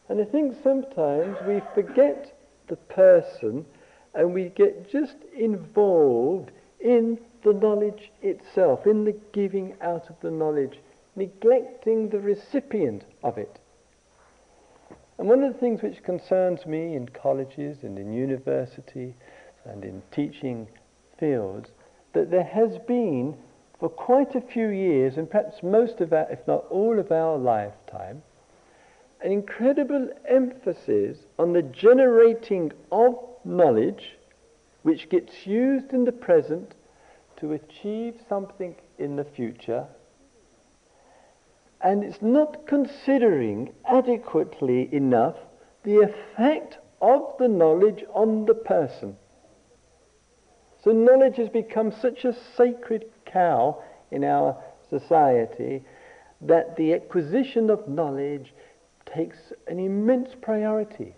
And 0.08 0.20
I 0.22 0.26
think 0.26 0.56
sometimes 0.64 1.38
we 1.48 1.62
forget 1.74 2.38
the 2.70 2.76
person 2.76 3.66
and 4.14 4.34
we 4.34 4.46
get 4.50 4.90
just 4.90 5.18
involved 5.36 6.52
in 6.80 7.20
the 7.44 7.54
knowledge 7.54 8.12
itself, 8.22 8.88
in 8.88 9.06
the 9.06 9.16
giving 9.34 9.76
out 9.82 10.10
of 10.10 10.16
the 10.22 10.32
knowledge, 10.32 10.80
neglecting 11.16 12.10
the 12.10 12.20
recipient 12.20 13.04
of 13.24 13.38
it. 13.38 13.60
And 15.18 15.28
one 15.28 15.44
of 15.44 15.54
the 15.54 15.60
things 15.60 15.82
which 15.82 16.04
concerns 16.04 16.66
me 16.66 16.96
in 16.96 17.10
colleges 17.10 17.84
and 17.84 18.00
in 18.00 18.14
university 18.14 19.14
and 19.66 19.84
in 19.84 20.02
teaching 20.12 20.68
fields, 21.20 21.70
that 22.14 22.32
there 22.32 22.44
has 22.44 22.78
been 22.88 23.38
for 23.80 23.90
quite 23.90 24.36
a 24.36 24.42
few 24.42 24.68
years, 24.68 25.18
and 25.18 25.30
perhaps 25.30 25.64
most 25.64 26.02
of 26.02 26.12
our, 26.12 26.30
if 26.32 26.46
not 26.48 26.66
all 26.70 27.00
of 27.00 27.12
our 27.12 27.38
lifetime, 27.38 28.22
an 29.22 29.32
incredible 29.32 30.10
emphasis 30.28 31.18
on 31.38 31.54
the 31.54 31.62
generating 31.62 32.72
of 32.92 33.16
knowledge 33.44 34.18
which 34.84 35.10
gets 35.10 35.46
used 35.46 35.92
in 35.92 36.06
the 36.06 36.12
present 36.12 36.74
to 37.38 37.54
achieve 37.54 38.16
something 38.28 38.76
in 38.98 39.16
the 39.16 39.24
future. 39.24 39.86
And 41.82 42.04
it's 42.04 42.22
not 42.22 42.68
considering 42.68 43.74
adequately 43.86 44.94
enough 44.94 45.36
the 45.84 46.00
effect 46.00 46.78
of 47.02 47.34
the 47.40 47.48
knowledge 47.48 48.04
on 48.14 48.46
the 48.46 48.54
person. 48.54 49.16
So 50.84 50.92
knowledge 50.92 51.38
has 51.38 51.50
become 51.50 51.92
such 51.92 52.26
a 52.26 52.36
sacred 52.56 53.06
cow 53.26 53.82
in 54.12 54.24
our 54.24 54.62
society 54.90 55.84
that 56.42 56.76
the 56.78 56.94
acquisition 56.94 57.70
of 57.70 57.88
knowledge 57.88 58.54
takes 59.13 59.38
an 59.67 59.80
immense 59.80 60.30
priority. 60.41 61.15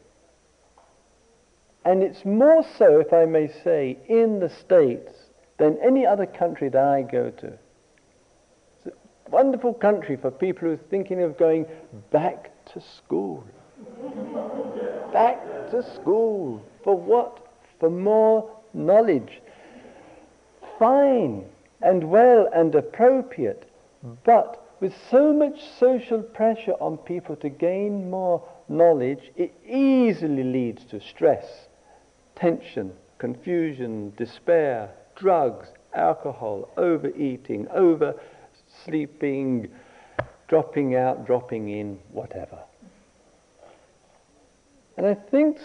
And 1.83 2.03
it's 2.03 2.25
more 2.25 2.63
so, 2.77 2.99
if 2.99 3.11
I 3.11 3.25
may 3.25 3.47
say, 3.63 3.97
in 4.07 4.39
the 4.39 4.49
States 4.49 5.11
than 5.57 5.77
any 5.83 6.05
other 6.05 6.25
country 6.25 6.69
that 6.69 6.83
I 6.83 7.01
go 7.01 7.31
to. 7.31 7.47
It's 7.47 8.87
a 8.87 9.29
wonderful 9.29 9.73
country 9.73 10.15
for 10.15 10.29
people 10.29 10.67
who 10.67 10.73
are 10.75 10.89
thinking 10.89 11.21
of 11.23 11.37
going 11.37 11.65
back 12.11 12.51
to 12.73 12.81
school. 12.81 13.43
back 15.13 15.43
to 15.71 15.83
school. 15.95 16.63
For 16.83 16.95
what? 16.95 17.47
For 17.79 17.89
more 17.89 18.49
knowledge. 18.73 19.41
Fine 20.77 21.45
and 21.81 22.03
well 22.09 22.47
and 22.53 22.73
appropriate, 22.75 23.69
but 24.23 24.60
with 24.81 24.93
so 25.11 25.31
much 25.31 25.61
social 25.79 26.21
pressure 26.21 26.73
on 26.81 26.97
people 26.97 27.35
to 27.37 27.49
gain 27.49 28.09
more 28.09 28.43
knowledge, 28.67 29.31
it 29.37 29.53
easily 29.65 30.43
leads 30.43 30.83
to 30.85 30.99
stress, 30.99 31.45
tension, 32.35 32.91
confusion, 33.19 34.11
despair, 34.17 34.89
drugs, 35.15 35.67
alcohol, 35.93 36.67
overeating, 36.77 37.67
oversleeping, 37.67 39.69
dropping 40.47 40.95
out, 40.95 41.27
dropping 41.27 41.69
in, 41.69 41.99
whatever. 42.11 42.57
And 44.97 45.05
I 45.05 45.13
think 45.13 45.59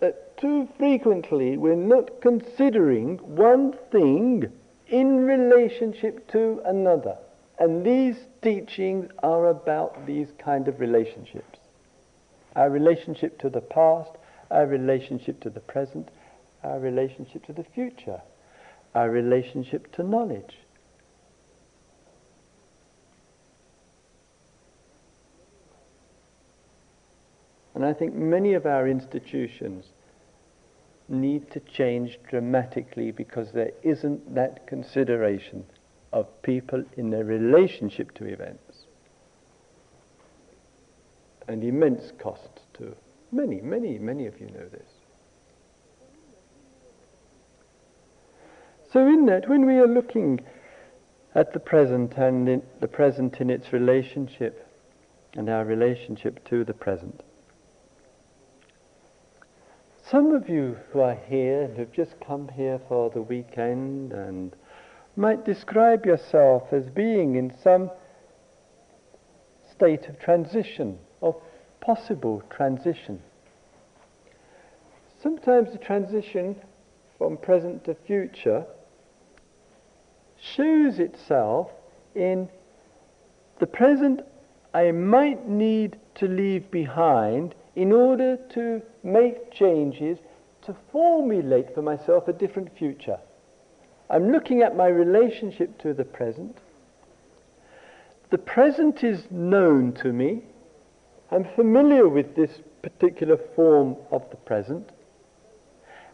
that 0.00 0.36
too 0.36 0.68
frequently 0.78 1.56
we're 1.56 1.74
not 1.74 2.20
considering 2.20 3.16
one 3.18 3.74
thing 3.90 4.52
in 4.88 5.24
relationship 5.24 6.30
to 6.32 6.60
another. 6.66 7.16
And 7.58 7.84
these 7.84 8.16
teachings 8.42 9.10
are 9.22 9.46
about 9.46 10.06
these 10.06 10.28
kind 10.38 10.66
of 10.66 10.80
relationships. 10.80 11.58
Our 12.56 12.70
relationship 12.70 13.38
to 13.40 13.48
the 13.48 13.60
past, 13.60 14.10
our 14.50 14.66
relationship 14.66 15.40
to 15.40 15.50
the 15.50 15.60
present, 15.60 16.10
our 16.62 16.78
relationship 16.78 17.46
to 17.46 17.52
the 17.52 17.64
future, 17.64 18.20
our 18.94 19.10
relationship 19.10 19.92
to 19.92 20.02
knowledge. 20.02 20.58
And 27.74 27.84
I 27.84 27.92
think 27.92 28.14
many 28.14 28.54
of 28.54 28.66
our 28.66 28.88
institutions 28.88 29.86
need 31.08 31.50
to 31.50 31.60
change 31.60 32.18
dramatically 32.28 33.10
because 33.10 33.52
there 33.52 33.72
isn't 33.82 34.34
that 34.34 34.66
consideration 34.66 35.64
of 36.14 36.42
people 36.42 36.84
in 36.96 37.10
their 37.10 37.24
relationship 37.24 38.14
to 38.14 38.24
events. 38.24 38.86
And 41.48 41.62
immense 41.62 42.12
cost 42.18 42.60
to 42.74 42.94
many, 43.32 43.60
many, 43.60 43.98
many 43.98 44.26
of 44.26 44.40
you 44.40 44.46
know 44.46 44.68
this. 44.70 44.88
So 48.92 49.06
in 49.08 49.26
that, 49.26 49.48
when 49.48 49.66
we 49.66 49.74
are 49.74 49.88
looking 49.88 50.40
at 51.34 51.52
the 51.52 51.58
present 51.58 52.16
and 52.16 52.62
the 52.80 52.88
present 52.88 53.40
in 53.40 53.50
its 53.50 53.72
relationship 53.72 54.68
and 55.34 55.50
our 55.50 55.64
relationship 55.64 56.48
to 56.48 56.64
the 56.64 56.74
present, 56.74 57.24
some 60.08 60.30
of 60.30 60.48
you 60.48 60.76
who 60.92 61.00
are 61.00 61.18
here 61.28 61.62
and 61.62 61.76
have 61.76 61.90
just 61.90 62.14
come 62.24 62.48
here 62.54 62.80
for 62.88 63.10
the 63.10 63.22
weekend 63.22 64.12
and 64.12 64.54
might 65.16 65.44
describe 65.44 66.04
yourself 66.04 66.72
as 66.72 66.84
being 66.90 67.36
in 67.36 67.52
some 67.62 67.90
state 69.70 70.06
of 70.08 70.18
transition, 70.18 70.98
of 71.22 71.36
possible 71.80 72.42
transition. 72.50 73.20
Sometimes 75.22 75.72
the 75.72 75.78
transition 75.78 76.56
from 77.18 77.36
present 77.36 77.84
to 77.84 77.94
future 78.06 78.66
shows 80.38 80.98
itself 80.98 81.70
in 82.14 82.48
the 83.60 83.66
present 83.66 84.20
I 84.74 84.90
might 84.90 85.48
need 85.48 85.98
to 86.16 86.26
leave 86.26 86.70
behind 86.70 87.54
in 87.76 87.92
order 87.92 88.36
to 88.54 88.82
make 89.02 89.52
changes 89.52 90.18
to 90.62 90.74
formulate 90.90 91.74
for 91.74 91.82
myself 91.82 92.26
a 92.28 92.32
different 92.32 92.76
future. 92.76 93.18
I'm 94.10 94.30
looking 94.30 94.62
at 94.62 94.76
my 94.76 94.88
relationship 94.88 95.78
to 95.78 95.94
the 95.94 96.04
present. 96.04 96.58
The 98.30 98.38
present 98.38 99.02
is 99.02 99.24
known 99.30 99.92
to 100.02 100.12
me. 100.12 100.42
I'm 101.30 101.46
familiar 101.56 102.08
with 102.08 102.36
this 102.36 102.50
particular 102.82 103.38
form 103.56 103.96
of 104.10 104.28
the 104.30 104.36
present. 104.36 104.90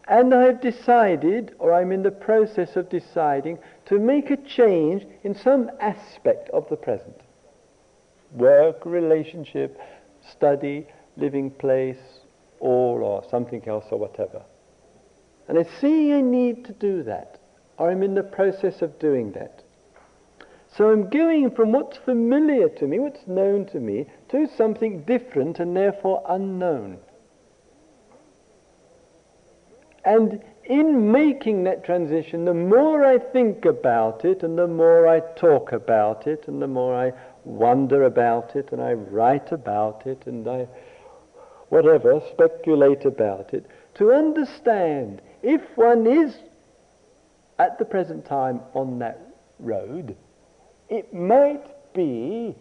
And 0.07 0.33
I've 0.33 0.61
decided, 0.61 1.53
or 1.59 1.73
I'm 1.73 1.91
in 1.91 2.03
the 2.03 2.11
process 2.11 2.75
of 2.75 2.89
deciding, 2.89 3.59
to 3.85 3.99
make 3.99 4.31
a 4.31 4.37
change 4.37 5.05
in 5.23 5.35
some 5.35 5.69
aspect 5.79 6.49
of 6.49 6.67
the 6.69 6.75
present. 6.75 7.19
Work, 8.31 8.85
relationship, 8.85 9.79
study, 10.31 10.87
living 11.17 11.51
place, 11.51 12.21
all, 12.59 13.03
or 13.03 13.23
something 13.29 13.67
else, 13.67 13.85
or 13.91 13.99
whatever. 13.99 14.41
And 15.47 15.59
I 15.59 15.63
see 15.63 16.13
I 16.13 16.21
need 16.21 16.65
to 16.65 16.73
do 16.73 17.03
that 17.03 17.40
or 17.81 17.89
I'm 17.89 18.03
in 18.03 18.13
the 18.13 18.21
process 18.21 18.83
of 18.83 18.99
doing 18.99 19.31
that. 19.31 19.63
So 20.77 20.91
I'm 20.91 21.09
going 21.09 21.49
from 21.49 21.71
what's 21.71 21.97
familiar 21.97 22.69
to 22.69 22.85
me, 22.85 22.99
what's 22.99 23.25
known 23.25 23.65
to 23.69 23.79
me, 23.79 24.05
to 24.29 24.47
something 24.55 25.01
different 25.01 25.59
and 25.59 25.75
therefore 25.75 26.23
unknown. 26.29 26.99
And 30.05 30.43
in 30.65 31.11
making 31.11 31.63
that 31.63 31.83
transition, 31.83 32.45
the 32.45 32.53
more 32.53 33.03
I 33.03 33.17
think 33.17 33.65
about 33.65 34.25
it, 34.25 34.43
and 34.43 34.55
the 34.59 34.67
more 34.67 35.07
I 35.07 35.21
talk 35.35 35.71
about 35.71 36.27
it, 36.27 36.47
and 36.47 36.61
the 36.61 36.67
more 36.67 36.95
I 36.95 37.13
wonder 37.45 38.03
about 38.03 38.55
it, 38.55 38.71
and 38.71 38.79
I 38.79 38.93
write 38.93 39.51
about 39.51 40.05
it, 40.05 40.27
and 40.27 40.47
I, 40.47 40.67
whatever, 41.69 42.21
speculate 42.29 43.05
about 43.05 43.55
it, 43.55 43.65
to 43.95 44.11
understand 44.13 45.23
if 45.41 45.61
one 45.75 46.05
is 46.05 46.37
at 47.61 47.77
the 47.77 47.85
present 47.85 48.25
time 48.25 48.59
on 48.73 48.97
that 48.97 49.19
road, 49.59 50.15
it 50.89 51.13
might 51.13 51.93
be 51.93 52.55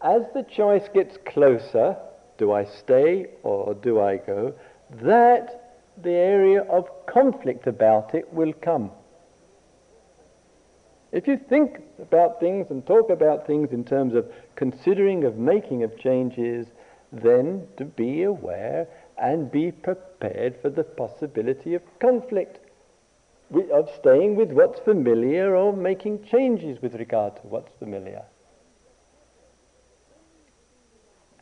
as 0.00 0.22
the 0.32 0.44
choice 0.44 0.88
gets 0.94 1.18
closer, 1.26 1.96
do 2.38 2.52
I 2.52 2.66
stay 2.66 3.26
or 3.42 3.74
do 3.74 4.00
I 4.00 4.18
go, 4.18 4.54
that 5.02 5.80
the 6.00 6.12
area 6.12 6.62
of 6.62 6.84
conflict 7.06 7.66
about 7.66 8.14
it 8.14 8.32
will 8.32 8.52
come. 8.52 8.92
If 11.10 11.26
you 11.26 11.40
think 11.48 11.80
about 12.00 12.38
things 12.38 12.66
and 12.70 12.86
talk 12.86 13.10
about 13.10 13.44
things 13.44 13.72
in 13.72 13.84
terms 13.84 14.14
of 14.14 14.30
considering, 14.54 15.24
of 15.24 15.36
making 15.36 15.82
of 15.82 15.98
changes, 15.98 16.68
then 17.10 17.66
to 17.76 17.84
be 17.84 18.22
aware 18.22 18.86
and 19.18 19.50
be 19.50 19.72
prepared 19.72 20.60
for 20.62 20.70
the 20.70 20.84
possibility 20.84 21.74
of 21.74 21.82
conflict, 21.98 22.60
of 23.72 23.88
staying 23.98 24.36
with 24.36 24.50
what's 24.50 24.80
familiar 24.80 25.54
or 25.56 25.72
making 25.72 26.24
changes 26.24 26.80
with 26.82 26.94
regard 26.94 27.36
to 27.36 27.42
what's 27.42 27.72
familiar. 27.78 28.24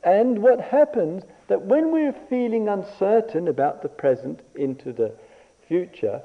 And 0.05 0.43
what 0.43 0.61
happens 0.61 1.25
that 1.49 1.63
when 1.63 1.91
we're 1.91 2.15
feeling 2.29 2.69
uncertain 2.69 3.49
about 3.49 3.83
the 3.83 3.89
present 3.89 4.41
into 4.55 4.93
the 4.93 5.15
future, 5.67 6.21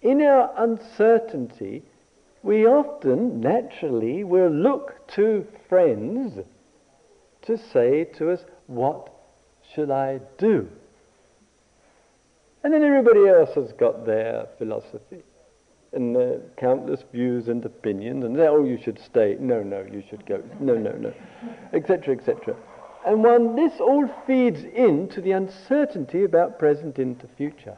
in 0.00 0.20
our 0.22 0.52
uncertainty, 0.56 1.84
we 2.42 2.66
often 2.66 3.40
naturally 3.40 4.24
will 4.24 4.50
look 4.50 5.06
to 5.14 5.46
friends 5.68 6.38
to 7.42 7.56
say 7.56 8.04
to 8.04 8.30
us, 8.30 8.44
What 8.66 9.12
should 9.72 9.90
I 9.90 10.20
do? 10.38 10.68
And 12.64 12.72
then 12.72 12.84
everybody 12.84 13.28
else 13.28 13.54
has 13.54 13.72
got 13.72 14.06
their 14.06 14.46
philosophy 14.58 15.22
and 15.92 16.16
uh, 16.16 16.34
countless 16.56 17.02
views 17.12 17.48
and 17.48 17.64
opinions, 17.64 18.24
and 18.24 18.38
oh, 18.40 18.64
you 18.64 18.78
should 18.82 18.98
stay. 18.98 19.36
No, 19.38 19.62
no, 19.62 19.84
you 19.92 20.02
should 20.08 20.24
go. 20.26 20.42
No, 20.58 20.74
no, 20.74 20.92
no, 20.92 21.12
etc., 21.72 22.14
etc. 22.14 22.56
And 23.04 23.22
one, 23.22 23.56
this 23.56 23.80
all 23.80 24.08
feeds 24.26 24.64
into 24.64 25.20
the 25.20 25.32
uncertainty 25.32 26.24
about 26.24 26.58
present 26.58 26.98
into 26.98 27.26
future. 27.36 27.76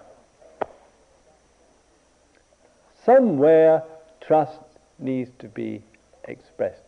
Somewhere 3.04 3.82
trust 4.20 4.60
needs 4.98 5.30
to 5.38 5.48
be 5.48 5.82
expressed. 6.24 6.83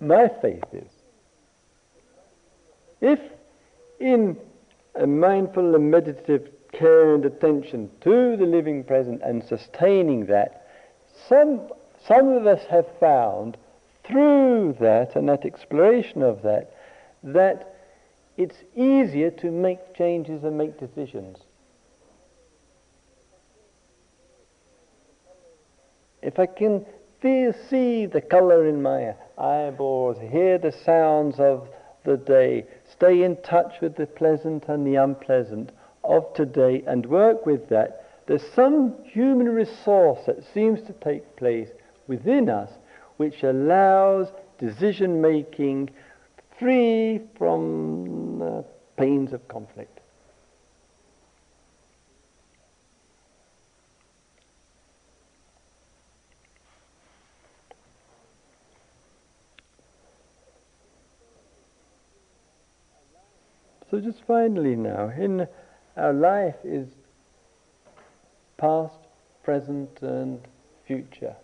My 0.00 0.28
faith 0.40 0.64
is 0.72 0.90
if 3.00 3.20
in 4.00 4.36
a 4.94 5.06
mindful 5.06 5.74
and 5.74 5.90
meditative 5.90 6.50
care 6.72 7.14
and 7.14 7.24
attention 7.24 7.90
to 8.02 8.36
the 8.36 8.46
living 8.46 8.84
present 8.84 9.22
and 9.22 9.42
sustaining 9.44 10.26
that, 10.26 10.66
some, 11.28 11.68
some 12.06 12.28
of 12.28 12.46
us 12.46 12.64
have 12.70 12.86
found 12.98 13.56
through 14.04 14.76
that 14.80 15.16
and 15.16 15.28
that 15.28 15.44
exploration 15.44 16.22
of 16.22 16.42
that, 16.42 16.74
that 17.22 17.74
it's 18.36 18.56
easier 18.74 19.30
to 19.30 19.50
make 19.50 19.94
changes 19.94 20.44
and 20.44 20.56
make 20.56 20.78
decisions. 20.78 21.38
If 26.22 26.38
I 26.38 26.46
can 26.46 26.84
see 27.22 28.06
the 28.06 28.20
color 28.20 28.66
in 28.66 28.82
my 28.82 29.14
eyeballs, 29.38 30.18
hear 30.18 30.58
the 30.58 30.72
sounds 30.72 31.38
of 31.38 31.68
the 32.04 32.16
day, 32.16 32.64
stay 32.90 33.22
in 33.22 33.36
touch 33.42 33.80
with 33.80 33.96
the 33.96 34.06
pleasant 34.06 34.64
and 34.68 34.86
the 34.86 34.96
unpleasant 34.96 35.72
of 36.04 36.32
today 36.34 36.82
and 36.86 37.04
work 37.06 37.44
with 37.44 37.68
that, 37.68 38.06
there's 38.26 38.46
some 38.54 38.94
human 39.04 39.48
resource 39.48 40.20
that 40.26 40.44
seems 40.54 40.80
to 40.82 40.92
take 40.94 41.36
place 41.36 41.68
within 42.06 42.48
us 42.48 42.70
which 43.16 43.42
allows 43.42 44.28
decision 44.58 45.20
making 45.20 45.90
free 46.58 47.20
from 47.36 48.38
the 48.38 48.64
pains 48.96 49.32
of 49.32 49.46
conflict. 49.48 49.95
So 63.90 64.00
just 64.00 64.22
finally 64.26 64.74
now, 64.74 65.10
in 65.10 65.46
our 65.96 66.12
life 66.12 66.56
is 66.64 66.88
past, 68.58 68.98
present 69.44 70.02
and 70.02 70.40
future. 70.86 71.36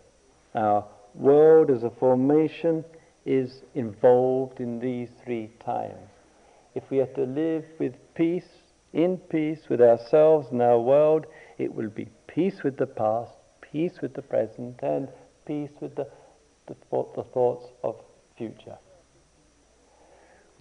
Our 0.55 0.84
world 1.14 1.70
as 1.70 1.84
a 1.84 1.90
formation 1.90 2.84
is 3.24 3.62
involved 3.74 4.59
in 4.59 4.80
these 4.80 5.09
three 5.24 5.51
times. 5.64 6.09
If 6.74 6.82
we 6.90 7.01
are 7.01 7.14
to 7.14 7.24
live 7.24 7.64
with 7.78 7.95
peace, 8.14 8.49
in 8.93 9.18
peace 9.18 9.68
with 9.68 9.80
ourselves 9.80 10.49
and 10.51 10.61
our 10.61 10.80
world, 10.80 11.26
it 11.59 11.72
will 11.72 11.90
be 11.90 12.09
peace 12.26 12.64
with 12.64 12.76
the 12.76 12.86
past, 12.86 13.32
peace 13.61 14.01
with 14.03 14.14
the 14.14 14.22
present, 14.22 14.80
and 14.82 15.09
peace 15.47 15.70
with 15.80 15.95
the, 15.95 16.09
the, 16.66 16.74
the 16.90 17.22
thoughts 17.22 17.66
of 17.84 17.97
future 18.36 18.78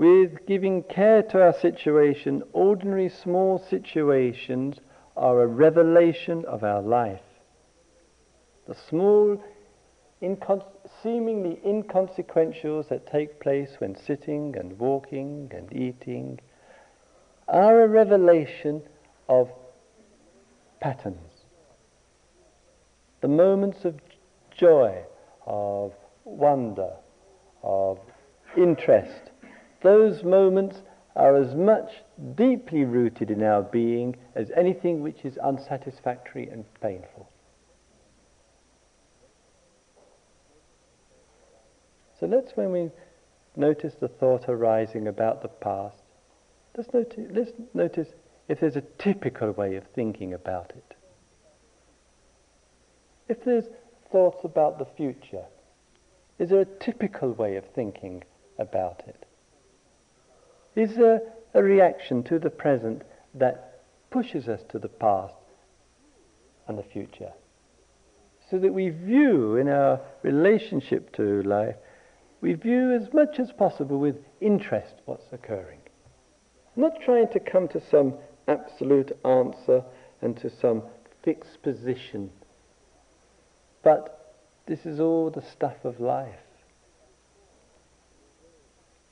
with 0.01 0.47
giving 0.47 0.81
care 0.81 1.21
to 1.21 1.39
our 1.39 1.53
situation, 1.53 2.41
ordinary 2.53 3.07
small 3.07 3.59
situations 3.59 4.79
are 5.15 5.43
a 5.43 5.45
revelation 5.45 6.43
of 6.45 6.63
our 6.63 6.81
life. 6.81 7.21
The 8.67 8.73
small, 8.73 9.39
incon- 10.19 10.65
seemingly 11.03 11.61
inconsequentials 11.63 12.89
that 12.89 13.05
take 13.05 13.39
place 13.39 13.75
when 13.77 13.95
sitting 13.95 14.55
and 14.57 14.79
walking 14.79 15.51
and 15.55 15.71
eating 15.71 16.39
are 17.47 17.83
a 17.83 17.87
revelation 17.87 18.81
of 19.29 19.51
patterns. 20.79 21.45
The 23.21 23.27
moments 23.27 23.85
of 23.85 23.99
joy, 24.49 25.03
of 25.45 25.93
wonder, 26.25 26.93
of 27.61 27.99
interest, 28.57 29.30
those 29.81 30.23
moments 30.23 30.81
are 31.15 31.35
as 31.35 31.53
much 31.55 31.91
deeply 32.35 32.85
rooted 32.85 33.29
in 33.29 33.43
our 33.43 33.61
being 33.61 34.15
as 34.35 34.49
anything 34.55 35.01
which 35.01 35.25
is 35.25 35.37
unsatisfactory 35.37 36.47
and 36.47 36.63
painful. 36.81 37.29
So 42.19 42.27
let's, 42.27 42.51
when 42.55 42.71
we 42.71 42.91
notice 43.55 43.95
the 43.99 44.07
thought 44.07 44.47
arising 44.47 45.07
about 45.07 45.41
the 45.41 45.47
past, 45.47 45.97
let's 46.77 46.93
notice, 46.93 47.31
let's 47.31 47.51
notice 47.73 48.07
if 48.47 48.59
there's 48.59 48.75
a 48.75 48.83
typical 48.99 49.51
way 49.51 49.75
of 49.75 49.83
thinking 49.95 50.33
about 50.33 50.71
it. 50.75 50.95
If 53.27 53.43
there's 53.43 53.65
thoughts 54.11 54.43
about 54.43 54.77
the 54.77 54.85
future, 54.85 55.45
is 56.37 56.49
there 56.49 56.61
a 56.61 56.65
typical 56.65 57.31
way 57.31 57.55
of 57.55 57.65
thinking 57.73 58.23
about 58.59 59.03
it? 59.07 59.25
Is 60.75 60.97
a, 60.97 61.19
a 61.53 61.63
reaction 61.63 62.23
to 62.23 62.39
the 62.39 62.49
present 62.49 63.03
that 63.33 63.81
pushes 64.09 64.47
us 64.47 64.61
to 64.69 64.79
the 64.79 64.87
past 64.87 65.33
and 66.67 66.77
the 66.77 66.83
future. 66.83 67.31
So 68.49 68.59
that 68.59 68.73
we 68.73 68.89
view 68.89 69.55
in 69.55 69.69
our 69.69 70.01
relationship 70.23 71.15
to 71.15 71.41
life, 71.43 71.75
we 72.41 72.53
view 72.53 72.91
as 72.93 73.13
much 73.13 73.39
as 73.39 73.51
possible 73.51 73.99
with 73.99 74.17
interest 74.41 74.95
what's 75.05 75.31
occurring. 75.31 75.79
Not 76.75 76.93
trying 77.03 77.29
to 77.29 77.39
come 77.39 77.67
to 77.69 77.81
some 77.89 78.15
absolute 78.47 79.17
answer 79.23 79.83
and 80.21 80.35
to 80.37 80.49
some 80.49 80.83
fixed 81.23 81.61
position. 81.61 82.31
But 83.83 84.35
this 84.67 84.85
is 84.85 84.99
all 84.99 85.29
the 85.29 85.41
stuff 85.41 85.83
of 85.83 85.99
life. 85.99 86.35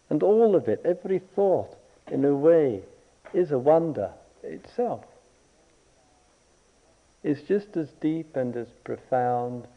And 0.10 0.24
all 0.24 0.56
of 0.56 0.68
it, 0.68 0.82
every 0.84 1.20
thought, 1.20 1.76
in 2.12 2.26
a 2.26 2.36
way, 2.36 2.82
is 3.34 3.52
a 3.52 3.60
wonder 3.60 4.12
itself. 4.44 5.06
It's 7.24 7.42
just 7.42 7.76
as 7.76 7.90
deep 8.02 8.36
and 8.36 8.56
as 8.56 8.68
profound 8.84 9.68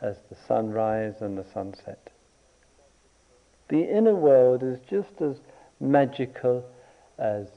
as 0.00 0.16
the 0.30 0.36
sunrise 0.46 1.16
and 1.20 1.36
the 1.36 1.44
sunset. 1.52 2.10
The 3.68 3.82
inner 3.82 4.14
world 4.14 4.62
is 4.62 4.78
just 4.88 5.20
as 5.20 5.36
magical 5.80 6.64
as 7.18 7.48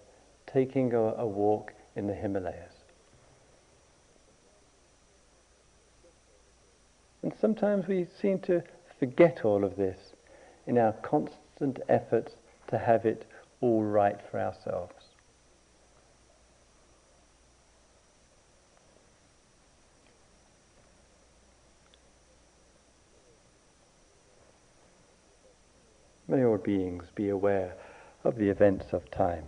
taking 0.47 0.93
a, 0.93 0.99
a 0.99 1.27
walk 1.27 1.73
in 1.95 2.07
the 2.07 2.15
Himalayas. 2.15 2.73
And 7.21 7.33
sometimes 7.39 7.87
we 7.87 8.07
seem 8.19 8.39
to 8.39 8.63
forget 8.97 9.41
all 9.43 9.63
of 9.63 9.75
this 9.75 9.97
in 10.65 10.77
our 10.77 10.93
constant 10.93 11.39
efforts 11.89 12.35
to 12.69 12.77
have 12.77 13.05
it 13.05 13.25
all 13.61 13.83
right 13.83 14.19
for 14.31 14.39
ourselves. 14.39 14.93
May 26.27 26.45
all 26.45 26.57
beings 26.57 27.05
be 27.15 27.29
aware 27.29 27.75
of 28.23 28.35
the 28.35 28.49
events 28.49 28.93
of 28.93 29.09
time. 29.09 29.45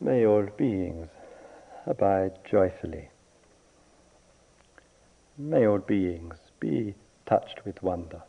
May 0.00 0.24
all 0.24 0.46
beings 0.56 1.08
abide 1.84 2.38
joyfully. 2.48 3.10
May 5.36 5.66
all 5.66 5.78
beings 5.78 6.36
be 6.60 6.94
touched 7.26 7.64
with 7.64 7.82
wonder. 7.82 8.22